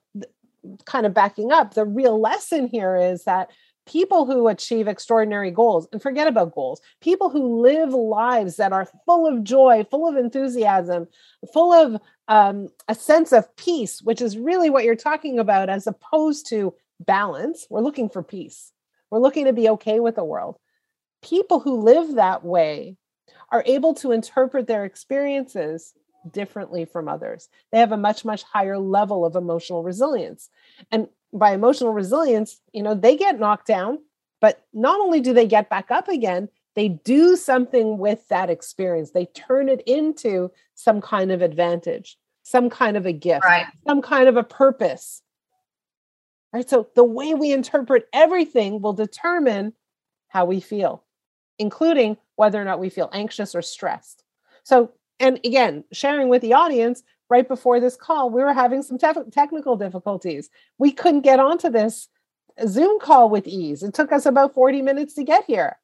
kind 0.85 1.07
of 1.07 1.15
backing 1.15 1.51
up, 1.51 1.73
the 1.73 1.87
real 1.87 2.21
lesson 2.21 2.67
here 2.67 2.95
is 2.95 3.25
that 3.25 3.51
people 3.87 4.27
who 4.27 4.49
achieve 4.49 4.87
extraordinary 4.87 5.51
goals, 5.51 5.89
and 5.93 6.03
forget 6.03 6.29
about 6.29 6.55
goals, 6.55 6.83
people 7.01 7.31
who 7.31 7.63
live 7.63 7.95
lives 7.95 8.57
that 8.57 8.73
are 8.73 8.89
full 9.07 9.27
of 9.27 9.43
joy, 9.43 9.83
full 9.91 10.07
of 10.07 10.17
enthusiasm, 10.17 11.09
full 11.55 11.73
of 11.73 12.01
um, 12.29 12.69
a 12.87 12.95
sense 12.95 13.33
of 13.33 13.57
peace, 13.57 14.03
which 14.03 14.21
is 14.21 14.37
really 14.37 14.69
what 14.69 14.85
you're 14.85 14.95
talking 14.95 15.39
about, 15.39 15.71
as 15.71 15.87
opposed 15.87 16.47
to 16.51 16.75
balance. 17.01 17.67
We're 17.71 17.81
looking 17.81 18.11
for 18.11 18.23
peace 18.23 18.73
we're 19.13 19.19
looking 19.19 19.45
to 19.45 19.53
be 19.53 19.69
okay 19.69 20.01
with 20.01 20.17
the 20.17 20.25
world. 20.25 20.57
People 21.23 21.61
who 21.61 21.83
live 21.83 22.15
that 22.15 22.43
way 22.45 22.97
are 23.51 23.63
able 23.67 23.93
to 23.97 24.11
interpret 24.11 24.67
their 24.67 24.87
experiences 24.87 25.93
differently 26.33 26.87
from 26.87 27.09
others. 27.09 27.51
They 27.71 27.79
have 27.79 27.93
a 27.93 27.99
much, 27.99 28.25
much 28.25 28.43
higher 28.43 28.79
level 28.79 29.27
of 29.27 29.37
emotional 29.37 29.83
resilience. 29.83 30.49
And 30.91 31.09
by 31.31 31.53
emotional 31.53 31.93
resilience, 31.93 32.59
you 32.73 32.83
know, 32.83 32.95
they 32.95 33.19
get 33.19 33.39
knocked 33.39 33.67
down, 33.67 33.99
but 34.41 34.65
not 34.73 34.99
only 34.99 35.21
do 35.21 35.35
they 35.35 35.47
get 35.47 35.69
back 35.69 35.91
up 35.91 36.09
again, 36.09 36.49
they 36.75 36.89
do 36.89 37.37
something 37.37 37.99
with 37.99 38.27
that 38.29 38.49
experience. 38.49 39.11
They 39.11 39.27
turn 39.27 39.69
it 39.69 39.83
into 39.87 40.51
some 40.75 41.03
kind 41.03 41.31
of 41.31 41.43
advantage, 41.43 42.17
some 42.45 42.71
kind 42.71 42.97
of 42.97 43.05
a 43.05 43.13
gift, 43.13 43.45
right. 43.45 43.67
some 43.87 44.01
kind 44.01 44.27
of 44.27 44.39
a 44.39 44.43
purpose. 44.43 45.21
Right. 46.53 46.69
So 46.69 46.89
the 46.95 47.05
way 47.05 47.35
we 47.35 47.53
interpret 47.53 48.09
everything 48.13 48.83
will 48.83 48.93
determine 48.93 49.73
how 50.29 50.45
we 50.45 50.61
feel, 50.61 51.03
including 51.59 52.19
whether 52.37 52.61
or 52.61 52.65
not 52.65 52.81
we 52.81 52.91
feel 52.91 53.09
anxious 53.13 53.55
or 53.55 53.63
stressed. 53.63 54.23
So, 54.63 54.93
and 55.19 55.41
again, 55.45 55.85
sharing 55.93 56.29
with 56.29 56.43
the 56.43 56.53
audience 56.53 57.03
right 57.31 57.49
before 57.49 57.81
this 57.81 57.97
call, 57.97 58.29
we 58.31 58.43
were 58.43 58.53
having 58.53 58.83
some 58.83 58.99
te- 58.99 59.31
technical 59.31 59.77
difficulties. 59.77 60.51
We 60.79 60.93
couldn't 60.93 61.23
get 61.23 61.41
onto 61.41 61.71
this 61.71 62.09
Zoom 62.67 63.01
call 63.01 63.31
with 63.31 63.47
ease. 63.47 63.83
It 63.83 63.95
took 63.95 64.13
us 64.13 64.27
about 64.27 64.53
40 64.53 64.83
minutes 64.83 65.15
to 65.15 65.25
get 65.25 65.45
here 65.47 65.79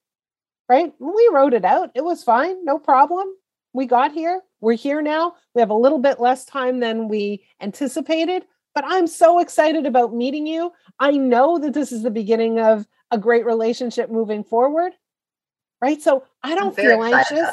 right? 0.68 0.92
We 0.98 1.30
wrote 1.32 1.54
it 1.54 1.64
out. 1.64 1.90
It 1.94 2.04
was 2.04 2.22
fine, 2.22 2.64
no 2.64 2.78
problem. 2.78 3.26
We 3.72 3.86
got 3.86 4.12
here. 4.12 4.42
We're 4.60 4.74
here 4.74 5.02
now. 5.02 5.34
We 5.54 5.60
have 5.60 5.70
a 5.70 5.74
little 5.74 5.98
bit 5.98 6.20
less 6.20 6.44
time 6.44 6.80
than 6.80 7.08
we 7.08 7.44
anticipated, 7.60 8.44
but 8.78 8.84
I'm 8.86 9.08
so 9.08 9.40
excited 9.40 9.86
about 9.86 10.14
meeting 10.14 10.46
you. 10.46 10.72
I 11.00 11.10
know 11.10 11.58
that 11.58 11.74
this 11.74 11.90
is 11.90 12.04
the 12.04 12.12
beginning 12.12 12.60
of 12.60 12.86
a 13.10 13.18
great 13.18 13.44
relationship 13.44 14.08
moving 14.08 14.44
forward. 14.44 14.92
Right? 15.82 16.00
So 16.00 16.22
I 16.44 16.54
don't 16.54 16.76
feel 16.76 17.02
anxious. 17.02 17.50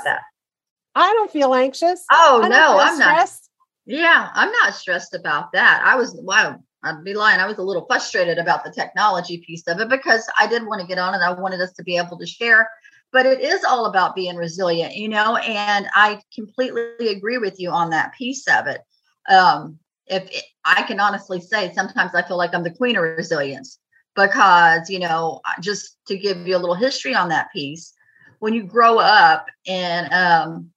I 0.94 1.14
don't 1.14 1.32
feel 1.32 1.56
anxious. 1.56 2.06
Oh 2.12 2.46
no, 2.48 2.78
I'm 2.78 2.96
stressed. 2.96 3.50
not. 3.88 3.98
Yeah, 3.98 4.30
I'm 4.36 4.52
not 4.52 4.76
stressed 4.76 5.16
about 5.16 5.52
that. 5.54 5.82
I 5.84 5.96
was 5.96 6.14
wow, 6.14 6.60
I'd 6.84 7.04
be 7.04 7.16
lying. 7.16 7.40
I 7.40 7.48
was 7.48 7.58
a 7.58 7.64
little 7.64 7.88
frustrated 7.88 8.38
about 8.38 8.64
the 8.64 8.72
technology 8.72 9.44
piece 9.48 9.64
of 9.68 9.80
it 9.80 9.90
because 9.90 10.30
I 10.40 10.46
did 10.46 10.64
want 10.68 10.82
to 10.82 10.88
get 10.88 11.00
on 11.00 11.16
and 11.16 11.24
I 11.24 11.34
wanted 11.34 11.60
us 11.60 11.74
to 11.74 11.84
be 11.84 11.98
able 11.98 12.20
to 12.20 12.28
share 12.28 12.70
but 13.12 13.26
it 13.26 13.40
is 13.40 13.64
all 13.64 13.86
about 13.86 14.14
being 14.14 14.36
resilient, 14.36 14.96
you 14.96 15.08
know, 15.08 15.38
and 15.38 15.88
I 15.94 16.20
completely 16.34 17.08
agree 17.08 17.38
with 17.38 17.58
you 17.62 17.70
on 17.70 17.92
that 17.92 18.14
piece 18.14 18.46
of 18.46 18.68
it. 18.68 18.82
Um, 19.30 19.80
if 20.08 20.30
it, 20.30 20.44
I 20.64 20.84
can 20.84 21.00
honestly 21.00 21.42
say, 21.42 21.74
sometimes 21.74 22.14
I 22.14 22.22
feel 22.24 22.38
like 22.38 22.54
I'm 22.54 22.64
the 22.64 22.72
queen 22.74 22.96
of 22.96 23.04
resilience 23.04 23.80
because, 24.16 24.90
you 24.90 25.00
know, 25.00 25.42
just 25.62 25.98
to 26.08 26.18
give 26.18 26.48
you 26.48 26.56
a 26.56 26.60
little 26.60 26.76
history 26.76 27.16
on 27.16 27.30
that 27.30 27.52
piece, 27.52 27.94
when 28.40 28.54
you 28.54 28.64
grow 28.64 29.00
up 29.00 29.48
in 29.66 30.08
um, 30.12 30.70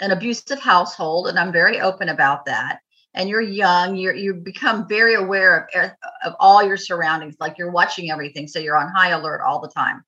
an 0.00 0.10
abusive 0.10 0.60
household, 0.60 1.28
and 1.28 1.38
I'm 1.38 1.52
very 1.52 1.80
open 1.80 2.08
about 2.08 2.44
that, 2.46 2.80
and 3.14 3.28
you're 3.28 3.40
young, 3.40 3.94
you 3.96 4.12
you 4.12 4.34
become 4.34 4.88
very 4.88 5.14
aware 5.14 5.68
of, 5.74 5.90
of 6.24 6.34
all 6.40 6.64
your 6.64 6.76
surroundings, 6.76 7.36
like 7.38 7.58
you're 7.58 7.70
watching 7.70 8.10
everything, 8.10 8.48
so 8.48 8.58
you're 8.58 8.76
on 8.76 8.88
high 8.88 9.10
alert 9.10 9.40
all 9.40 9.60
the 9.60 9.68
time 9.68 10.04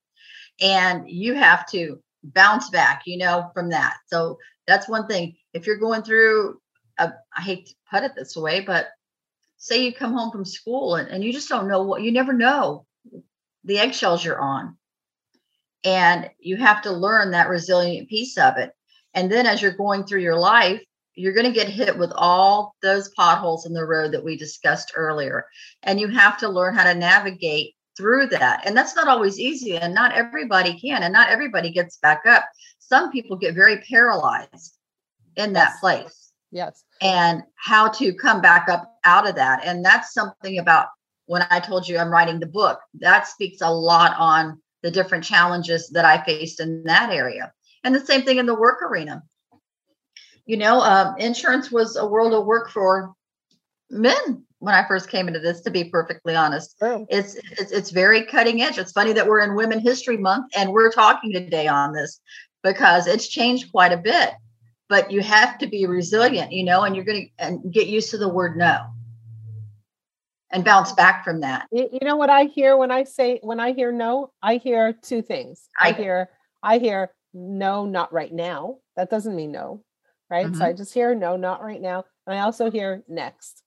and 0.60 1.08
you 1.08 1.34
have 1.34 1.66
to 1.66 2.00
bounce 2.24 2.70
back 2.70 3.02
you 3.06 3.18
know 3.18 3.50
from 3.54 3.70
that. 3.70 3.96
So 4.06 4.38
that's 4.66 4.88
one 4.88 5.06
thing. 5.06 5.36
If 5.52 5.66
you're 5.66 5.76
going 5.76 6.02
through 6.02 6.60
a, 6.98 7.12
I 7.36 7.40
hate 7.40 7.66
to 7.66 7.74
put 7.90 8.02
it 8.02 8.12
this 8.14 8.36
way 8.36 8.60
but 8.60 8.88
say 9.56 9.84
you 9.84 9.92
come 9.92 10.12
home 10.12 10.30
from 10.30 10.44
school 10.44 10.96
and, 10.96 11.08
and 11.08 11.24
you 11.24 11.32
just 11.32 11.48
don't 11.48 11.68
know 11.68 11.82
what 11.82 12.02
you 12.02 12.12
never 12.12 12.32
know 12.32 12.86
the 13.64 13.78
eggshells 13.78 14.24
you're 14.24 14.40
on 14.40 14.76
and 15.84 16.30
you 16.38 16.56
have 16.56 16.82
to 16.82 16.92
learn 16.92 17.30
that 17.30 17.48
resilient 17.48 18.08
piece 18.08 18.38
of 18.38 18.56
it 18.56 18.72
and 19.14 19.30
then 19.30 19.46
as 19.46 19.62
you're 19.62 19.72
going 19.72 20.04
through 20.04 20.20
your 20.20 20.38
life 20.38 20.82
you're 21.14 21.32
going 21.32 21.46
to 21.46 21.52
get 21.52 21.68
hit 21.68 21.96
with 21.96 22.12
all 22.14 22.74
those 22.82 23.08
potholes 23.16 23.64
in 23.64 23.72
the 23.72 23.84
road 23.84 24.12
that 24.12 24.24
we 24.24 24.36
discussed 24.36 24.92
earlier 24.94 25.46
and 25.82 25.98
you 25.98 26.08
have 26.08 26.36
to 26.38 26.48
learn 26.48 26.74
how 26.74 26.84
to 26.84 26.94
navigate 26.94 27.74
through 27.96 28.26
that. 28.26 28.66
And 28.66 28.76
that's 28.76 28.94
not 28.94 29.08
always 29.08 29.40
easy, 29.40 29.76
and 29.76 29.94
not 29.94 30.12
everybody 30.12 30.78
can, 30.78 31.02
and 31.02 31.12
not 31.12 31.30
everybody 31.30 31.70
gets 31.70 31.96
back 31.96 32.22
up. 32.26 32.44
Some 32.78 33.10
people 33.10 33.36
get 33.36 33.54
very 33.54 33.78
paralyzed 33.78 34.76
in 35.36 35.54
that 35.54 35.80
place. 35.80 36.25
Yes. 36.56 36.84
And 37.02 37.42
how 37.56 37.88
to 37.90 38.14
come 38.14 38.40
back 38.40 38.70
up 38.70 38.90
out 39.04 39.28
of 39.28 39.34
that. 39.34 39.62
And 39.66 39.84
that's 39.84 40.14
something 40.14 40.58
about 40.58 40.86
when 41.26 41.46
I 41.50 41.60
told 41.60 41.86
you 41.86 41.98
I'm 41.98 42.08
writing 42.08 42.40
the 42.40 42.46
book, 42.46 42.80
that 43.00 43.28
speaks 43.28 43.60
a 43.60 43.70
lot 43.70 44.16
on 44.18 44.62
the 44.82 44.90
different 44.90 45.22
challenges 45.22 45.90
that 45.90 46.06
I 46.06 46.24
faced 46.24 46.60
in 46.60 46.84
that 46.84 47.10
area. 47.10 47.52
And 47.84 47.94
the 47.94 48.00
same 48.00 48.22
thing 48.22 48.38
in 48.38 48.46
the 48.46 48.58
work 48.58 48.80
arena. 48.80 49.22
You 50.46 50.56
know, 50.56 50.80
um, 50.80 51.16
insurance 51.18 51.70
was 51.70 51.96
a 51.96 52.06
world 52.06 52.32
of 52.32 52.46
work 52.46 52.70
for 52.70 53.12
men 53.90 54.44
when 54.58 54.74
I 54.74 54.88
first 54.88 55.10
came 55.10 55.28
into 55.28 55.40
this, 55.40 55.60
to 55.62 55.70
be 55.70 55.84
perfectly 55.84 56.34
honest. 56.34 56.76
It's, 57.10 57.34
it's 57.34 57.70
it's 57.70 57.90
very 57.90 58.24
cutting 58.24 58.62
edge. 58.62 58.78
It's 58.78 58.92
funny 58.92 59.12
that 59.12 59.26
we're 59.26 59.40
in 59.40 59.56
Women 59.56 59.80
History 59.80 60.16
Month 60.16 60.52
and 60.56 60.72
we're 60.72 60.90
talking 60.90 61.32
today 61.32 61.66
on 61.66 61.92
this 61.92 62.18
because 62.62 63.06
it's 63.06 63.28
changed 63.28 63.70
quite 63.70 63.92
a 63.92 63.98
bit. 63.98 64.30
But 64.88 65.10
you 65.10 65.20
have 65.20 65.58
to 65.58 65.66
be 65.66 65.86
resilient, 65.86 66.52
you 66.52 66.64
know, 66.64 66.82
and 66.82 66.94
you're 66.94 67.04
going 67.04 67.30
to 67.38 67.44
and 67.44 67.72
get 67.72 67.88
used 67.88 68.10
to 68.10 68.18
the 68.18 68.28
word 68.28 68.56
no 68.56 68.86
and 70.50 70.64
bounce 70.64 70.92
back 70.92 71.24
from 71.24 71.40
that. 71.40 71.66
You 71.72 71.98
know 72.02 72.16
what 72.16 72.30
I 72.30 72.44
hear 72.44 72.76
when 72.76 72.90
I 72.90 73.04
say 73.04 73.40
when 73.42 73.60
I 73.60 73.72
hear 73.72 73.92
no, 73.92 74.32
I 74.42 74.56
hear 74.56 74.92
two 74.92 75.22
things. 75.22 75.68
I, 75.80 75.88
I 75.88 75.92
hear 75.92 76.30
I 76.62 76.78
hear 76.78 77.10
no, 77.34 77.84
not 77.84 78.12
right 78.12 78.32
now. 78.32 78.78
That 78.96 79.10
doesn't 79.10 79.36
mean 79.36 79.52
no, 79.52 79.82
right? 80.30 80.46
Mm-hmm. 80.46 80.58
So 80.58 80.64
I 80.64 80.72
just 80.72 80.94
hear 80.94 81.14
no, 81.14 81.36
not 81.36 81.62
right 81.62 81.80
now. 81.80 82.04
And 82.26 82.38
I 82.38 82.42
also 82.42 82.70
hear 82.70 83.02
next. 83.08 83.62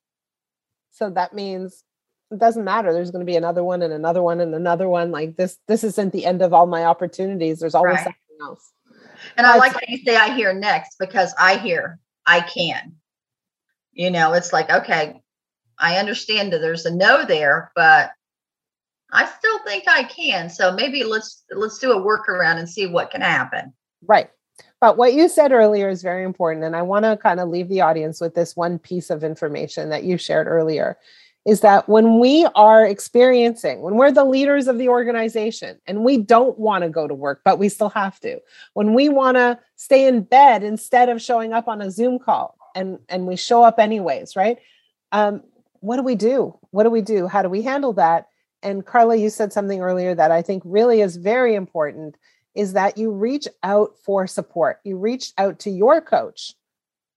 So 0.92 1.10
that 1.12 1.34
means 1.34 1.84
it 2.32 2.40
doesn't 2.40 2.64
matter. 2.64 2.94
There's 2.94 3.12
going 3.12 3.26
to 3.26 3.32
be 3.32 3.38
another 3.38 3.64
one 3.64 3.82
and 3.82 3.94
another 3.94 4.22
one 4.22 4.40
and 4.40 4.54
another 4.54 4.90
one. 4.90 5.12
Like 5.12 5.36
this, 5.36 5.58
this 5.68 5.84
isn't 5.84 6.12
the 6.12 6.26
end 6.26 6.42
of 6.42 6.54
all 6.54 6.66
my 6.66 6.86
opportunities. 6.86 7.60
There's 7.60 7.76
always 7.76 7.96
right. 7.96 8.04
something 8.04 8.38
else. 8.42 8.72
And 9.38 9.46
I 9.46 9.58
like 9.58 9.74
how 9.74 9.80
you 9.88 9.98
say 10.00 10.16
I 10.16 10.34
hear 10.36 10.54
next 10.54 10.98
because 11.00 11.34
I 11.40 11.58
hear 11.58 12.00
I 12.26 12.42
can. 12.42 12.96
You 13.94 14.12
know, 14.12 14.34
it's 14.34 14.54
like, 14.54 14.70
okay, 14.70 15.22
I 15.78 15.98
understand 15.98 16.54
that 16.54 16.60
there's 16.60 16.86
a 16.86 16.94
no 16.94 17.26
there, 17.26 17.72
but 17.76 18.12
I 19.12 19.26
still 19.26 19.60
think 19.66 19.86
I 19.88 20.04
can. 20.04 20.50
So 20.50 20.72
maybe 20.72 21.04
let's 21.04 21.44
let's 21.52 21.80
do 21.80 21.92
a 21.92 22.02
workaround 22.02 22.58
and 22.58 22.70
see 22.70 22.86
what 22.86 23.12
can 23.12 23.22
happen. 23.22 23.74
Right. 24.06 24.30
But 24.82 24.98
what 24.98 25.14
you 25.14 25.28
said 25.28 25.52
earlier 25.52 25.90
is 25.90 26.02
very 26.02 26.24
important. 26.24 26.66
And 26.66 26.76
I 26.76 26.82
want 26.82 27.06
to 27.06 27.18
kind 27.18 27.40
of 27.40 27.50
leave 27.50 27.70
the 27.70 27.82
audience 27.82 28.22
with 28.22 28.36
this 28.36 28.56
one 28.56 28.80
piece 28.80 29.10
of 29.10 29.24
information 29.24 29.90
that 29.90 30.04
you 30.04 30.18
shared 30.18 30.48
earlier 30.48 30.98
is 31.46 31.62
that 31.62 31.88
when 31.88 32.20
we 32.20 32.48
are 32.56 32.86
experiencing, 32.86 33.82
when 33.82 33.96
we're 33.96 34.12
the 34.12 34.26
leaders 34.26 34.68
of 34.68 34.78
the 34.78 34.90
organization 34.90 35.80
and 35.88 36.04
we 36.04 36.18
don't 36.18 36.60
want 36.60 36.84
to 36.84 36.90
go 36.90 37.08
to 37.08 37.14
work, 37.14 37.42
but 37.46 37.58
we 37.58 37.70
still 37.70 37.90
have 37.90 38.20
to, 38.20 38.40
when 38.74 38.94
we 38.94 39.10
want 39.10 39.38
to 39.38 39.58
stay 39.76 40.06
in 40.06 40.22
bed 40.22 40.64
instead 40.64 41.10
of 41.10 41.22
showing 41.22 41.54
up 41.54 41.68
on 41.68 41.82
a 41.82 41.90
Zoom 41.90 42.20
call 42.20 42.56
and, 42.76 43.00
and 43.08 43.26
we 43.26 43.36
show 43.36 43.64
up 43.64 43.80
anyways, 43.80 44.36
right? 44.36 44.58
Um, 45.12 45.42
what 45.80 45.96
do 45.96 46.04
we 46.04 46.16
do? 46.16 46.58
What 46.72 46.84
do 46.84 46.90
we 46.90 47.02
do? 47.02 47.28
How 47.28 47.42
do 47.42 47.50
we 47.50 47.62
handle 47.62 47.94
that? 47.94 48.28
And 48.62 48.86
Carla, 48.86 49.16
you 49.16 49.30
said 49.30 49.54
something 49.54 49.82
earlier 49.82 50.14
that 50.14 50.32
I 50.32 50.42
think 50.42 50.64
really 50.66 51.02
is 51.02 51.16
very 51.16 51.56
important 51.56 52.16
is 52.54 52.74
that 52.74 52.98
you 52.98 53.12
reach 53.12 53.48
out 53.64 53.94
for 54.04 54.28
support. 54.28 54.80
You 54.84 54.98
reach 54.98 55.32
out 55.38 55.60
to 55.60 55.70
your 55.70 56.02
coach. 56.02 56.54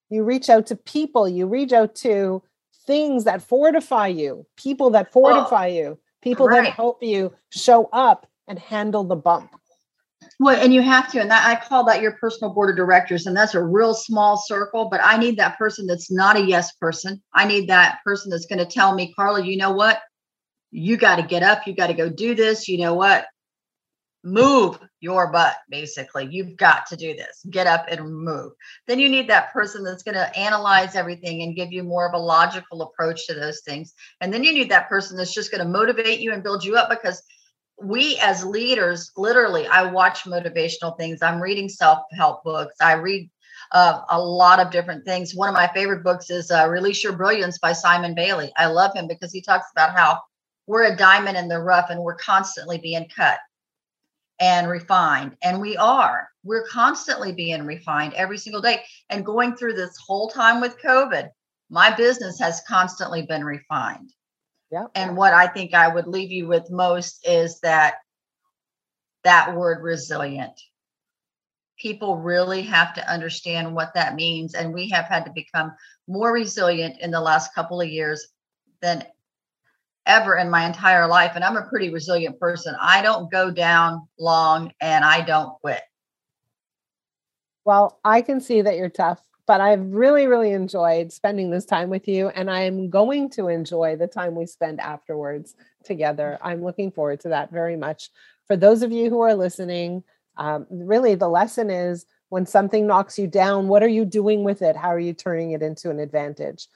You 0.09 0.23
reach 0.23 0.49
out 0.49 0.67
to 0.67 0.77
people. 0.77 1.29
You 1.29 1.47
reach 1.47 1.73
out 1.73 1.95
to 1.97 2.43
things 2.87 3.25
that 3.25 3.42
fortify 3.42 4.09
you, 4.09 4.47
people 4.57 4.90
that 4.90 5.09
oh, 5.09 5.12
fortify 5.12 5.68
oh, 5.71 5.75
you, 5.75 5.99
people 6.23 6.47
right. 6.47 6.64
that 6.64 6.75
help 6.75 7.03
you 7.03 7.33
show 7.51 7.88
up 7.92 8.27
and 8.49 8.59
handle 8.59 9.05
the 9.05 9.16
bump. 9.16 9.51
Well, 10.38 10.61
and 10.61 10.73
you 10.73 10.83
have 10.83 11.11
to, 11.12 11.21
and 11.21 11.31
that, 11.31 11.47
I 11.47 11.68
call 11.68 11.85
that 11.85 12.01
your 12.01 12.12
personal 12.12 12.53
board 12.55 12.71
of 12.71 12.77
directors, 12.77 13.27
and 13.27 13.37
that's 13.37 13.55
a 13.55 13.62
real 13.62 13.95
small 13.95 14.37
circle. 14.37 14.88
But 14.90 15.01
I 15.03 15.16
need 15.16 15.37
that 15.38 15.59
person 15.59 15.87
that's 15.87 16.11
not 16.11 16.37
a 16.37 16.40
yes 16.40 16.75
person. 16.77 17.23
I 17.33 17.45
need 17.45 17.68
that 17.68 17.99
person 18.05 18.31
that's 18.31 18.47
going 18.47 18.59
to 18.59 18.66
tell 18.66 18.95
me, 18.95 19.12
Carla, 19.14 19.45
you 19.45 19.57
know 19.57 19.73
what? 19.73 20.01
You 20.71 20.97
got 20.97 21.16
to 21.16 21.23
get 21.23 21.42
up. 21.42 21.66
You 21.66 21.75
got 21.75 21.88
to 21.88 21.95
go 21.95 22.09
do 22.09 22.35
this. 22.35 22.68
You 22.68 22.79
know 22.79 22.95
what? 22.95 23.27
move 24.25 24.79
your 25.03 25.31
butt 25.33 25.57
basically. 25.69 26.29
You've 26.31 26.57
got 26.57 26.87
to 26.87 26.97
do 26.97 27.15
this. 27.15 27.45
Get 27.51 27.67
up 27.67 27.87
and 27.91 28.09
move. 28.09 28.53
Then 28.87 29.01
you 29.01 29.09
need 29.09 29.29
that 29.29 29.53
person 29.53 29.83
that's 29.83 30.05
going 30.05 30.15
to 30.15 30.38
analyze 30.38 30.95
everything 30.95 31.43
and 31.43 31.57
give 31.57 31.73
you 31.73 31.83
more 31.83 32.07
of 32.07 32.15
a 32.15 32.19
logical 32.19 32.83
approach 32.83 33.27
to 33.27 33.35
those 33.35 33.61
things. 33.67 33.93
And 34.21 34.33
then 34.33 34.45
you 34.45 34.55
need 34.55 34.71
that 34.71 34.88
person 34.88 35.17
that's 35.17 35.35
just 35.35 35.51
going 35.51 35.62
to 35.62 35.69
motivate 35.69 36.21
you 36.21 36.33
and 36.33 36.43
build 36.43 36.65
you 36.65 36.77
up 36.77 36.88
because 36.88 37.21
we 37.83 38.17
as 38.19 38.45
leaders 38.45 39.11
literally 39.17 39.67
i 39.67 39.83
watch 39.83 40.23
motivational 40.23 40.97
things. 40.97 41.21
I'm 41.21 41.43
reading 41.43 41.69
self-help 41.69 42.45
books. 42.45 42.77
I 42.81 42.93
read 42.93 43.29
uh, 43.73 44.03
a 44.09 44.21
lot 44.21 44.61
of 44.61 44.71
different 44.71 45.05
things. 45.05 45.35
One 45.35 45.49
of 45.49 45.55
my 45.55 45.69
favorite 45.75 46.05
books 46.05 46.31
is 46.31 46.51
uh, 46.51 46.69
release 46.69 47.03
your 47.03 47.15
brilliance 47.15 47.59
by 47.59 47.73
simon 47.73 48.15
bailey. 48.15 48.53
I 48.57 48.67
love 48.67 48.95
him 48.95 49.09
because 49.09 49.33
he 49.33 49.43
talks 49.43 49.67
about 49.73 49.97
how 49.97 50.21
we're 50.69 50.93
a 50.93 50.97
diamond 50.97 51.37
in 51.37 51.49
the 51.49 51.59
rough 51.59 51.91
and 51.91 52.01
we're 52.01 52.15
constantly 52.15 52.79
being 52.79 53.09
cut 53.15 53.38
and 54.40 54.68
refined 54.68 55.37
and 55.42 55.61
we 55.61 55.77
are 55.77 56.29
we're 56.45 56.66
constantly 56.66 57.33
being 57.33 57.64
refined 57.64 58.14
every 58.14 58.38
single 58.38 58.61
day. 58.61 58.83
And 59.11 59.25
going 59.25 59.57
through 59.57 59.75
this 59.75 59.97
whole 59.97 60.29
time 60.29 60.61
with 60.61 60.81
COVID, 60.83 61.29
my 61.71 61.95
business 61.95 62.38
has 62.40 62.62
constantly 62.66 63.23
been 63.23 63.45
refined. 63.45 64.12
Yeah. 64.71 64.87
And 64.95 65.16
what 65.16 65.35
I 65.35 65.47
think 65.47 65.75
I 65.75 65.88
would 65.88 66.07
leave 66.07 66.31
you 66.31 66.47
with 66.47 66.71
most 66.71 67.27
is 67.29 67.61
that 67.61 67.95
that 69.25 69.55
word 69.55 69.83
resilient. 69.83 70.61
People 71.79 72.16
really 72.16 72.62
have 72.62 72.95
to 72.95 73.11
understand 73.11 73.75
what 73.75 73.95
that 73.95 74.14
means. 74.14 74.55
And 74.55 74.73
we 74.73 74.88
have 74.90 75.05
had 75.05 75.25
to 75.25 75.33
become 75.33 75.73
more 76.09 76.33
resilient 76.33 77.01
in 77.01 77.11
the 77.11 77.21
last 77.21 77.55
couple 77.55 77.81
of 77.81 77.88
years 77.88 78.27
than 78.81 79.05
ever 80.07 80.37
in 80.37 80.51
my 80.51 80.67
entire 80.67 81.07
life. 81.07 81.33
And 81.35 81.45
I'm 81.45 81.57
a 81.57 81.67
pretty 81.69 81.91
resilient 81.91 82.38
person. 82.38 82.75
I 82.81 83.03
don't 83.03 83.31
go 83.31 83.51
down 83.51 84.09
long 84.19 84.73
and 84.81 85.05
I 85.05 85.21
don't 85.23 85.59
quit. 85.61 85.83
Well, 87.65 88.01
I 88.05 88.23
can 88.23 88.41
see 88.41 88.62
that 88.62 88.77
you're 88.77 88.88
tough, 88.88 89.23
but 89.47 89.61
I've 89.61 89.85
really, 89.93 90.27
really 90.27 90.51
enjoyed 90.51 91.12
spending 91.12 91.51
this 91.51 91.65
time 91.65 91.91
with 91.91 92.09
you. 92.09 92.29
And 92.31 92.51
I'm 92.51 92.91
going 92.91 93.31
to 93.31 93.49
enjoy 93.49 93.97
the 93.97 94.09
time 94.09 94.35
we 94.35 94.47
spend 94.47 94.81
afterwards 94.81 95.55
together. 95.85 96.38
I'm 96.43 96.65
looking 96.65 96.91
forward 96.91 97.21
to 97.21 97.29
that 97.29 97.53
very 97.53 97.77
much. 97.77 98.11
For 98.47 98.57
those 98.57 98.83
of 98.83 98.91
you 98.91 99.11
who 99.11 99.21
are 99.21 99.35
listening, 99.35 100.03
um, 100.37 100.67
really 100.71 101.15
the 101.15 101.29
lesson 101.29 101.71
is 101.71 102.07
when 102.31 102.47
something 102.47 102.87
knocks 102.87 103.19
you 103.19 103.27
down, 103.27 103.69
what 103.69 103.83
are 103.83 103.88
you 103.88 104.05
doing 104.05 104.43
with 104.43 104.62
it? 104.62 104.75
How 104.75 104.88
are 104.88 104.99
you 104.99 105.12
turning 105.12 105.53
it 105.53 105.62
into 105.62 105.91
an 105.91 106.01
advantage? 106.01 106.67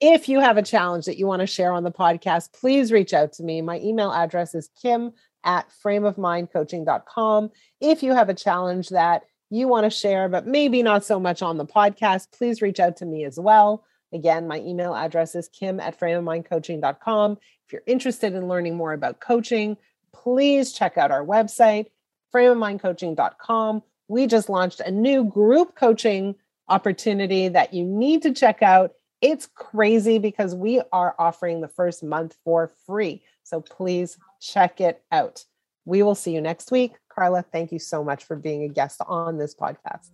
If 0.00 0.28
you 0.28 0.40
have 0.40 0.58
a 0.58 0.62
challenge 0.62 1.06
that 1.06 1.16
you 1.16 1.26
want 1.26 1.40
to 1.40 1.46
share 1.46 1.72
on 1.72 1.82
the 1.82 1.90
podcast, 1.90 2.52
please 2.52 2.92
reach 2.92 3.14
out 3.14 3.32
to 3.34 3.42
me. 3.42 3.62
My 3.62 3.80
email 3.80 4.12
address 4.12 4.54
is 4.54 4.68
kim 4.80 5.12
at 5.42 5.70
frameofmindcoaching.com. 5.82 7.50
If 7.80 8.02
you 8.02 8.12
have 8.12 8.28
a 8.28 8.34
challenge 8.34 8.90
that 8.90 9.22
you 9.48 9.68
want 9.68 9.84
to 9.84 9.90
share, 9.90 10.28
but 10.28 10.46
maybe 10.46 10.82
not 10.82 11.04
so 11.04 11.18
much 11.18 11.40
on 11.40 11.56
the 11.56 11.64
podcast, 11.64 12.32
please 12.36 12.60
reach 12.60 12.78
out 12.78 12.96
to 12.98 13.06
me 13.06 13.24
as 13.24 13.40
well. 13.40 13.84
Again, 14.12 14.46
my 14.46 14.60
email 14.60 14.94
address 14.94 15.34
is 15.34 15.48
kim 15.48 15.80
at 15.80 15.98
frameofmindcoaching.com. 15.98 17.38
If 17.66 17.72
you're 17.72 17.82
interested 17.86 18.34
in 18.34 18.48
learning 18.48 18.76
more 18.76 18.92
about 18.92 19.20
coaching, 19.20 19.76
please 20.12 20.72
check 20.72 20.98
out 20.98 21.10
our 21.10 21.24
website, 21.24 21.86
frameofmindcoaching.com. 22.34 23.82
We 24.08 24.26
just 24.26 24.48
launched 24.48 24.80
a 24.80 24.90
new 24.90 25.24
group 25.24 25.74
coaching 25.74 26.34
opportunity 26.68 27.48
that 27.48 27.72
you 27.72 27.84
need 27.84 28.22
to 28.22 28.32
check 28.32 28.62
out. 28.62 28.92
It's 29.22 29.46
crazy 29.46 30.18
because 30.18 30.54
we 30.54 30.82
are 30.92 31.14
offering 31.18 31.60
the 31.60 31.68
first 31.68 32.02
month 32.02 32.36
for 32.44 32.70
free. 32.86 33.22
So 33.44 33.60
please 33.60 34.18
check 34.40 34.80
it 34.80 35.02
out. 35.10 35.44
We 35.84 36.02
will 36.02 36.14
see 36.14 36.34
you 36.34 36.40
next 36.40 36.70
week. 36.70 36.94
Carla, 37.08 37.42
thank 37.42 37.72
you 37.72 37.78
so 37.78 38.04
much 38.04 38.24
for 38.24 38.36
being 38.36 38.64
a 38.64 38.68
guest 38.68 39.00
on 39.06 39.38
this 39.38 39.54
podcast. 39.54 40.10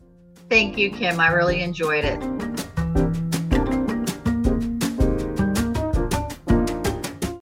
Thank 0.49 0.79
you, 0.79 0.91
Kim. 0.91 1.19
I 1.19 1.33
really 1.33 1.63
enjoyed 1.63 2.05
it. 2.05 2.69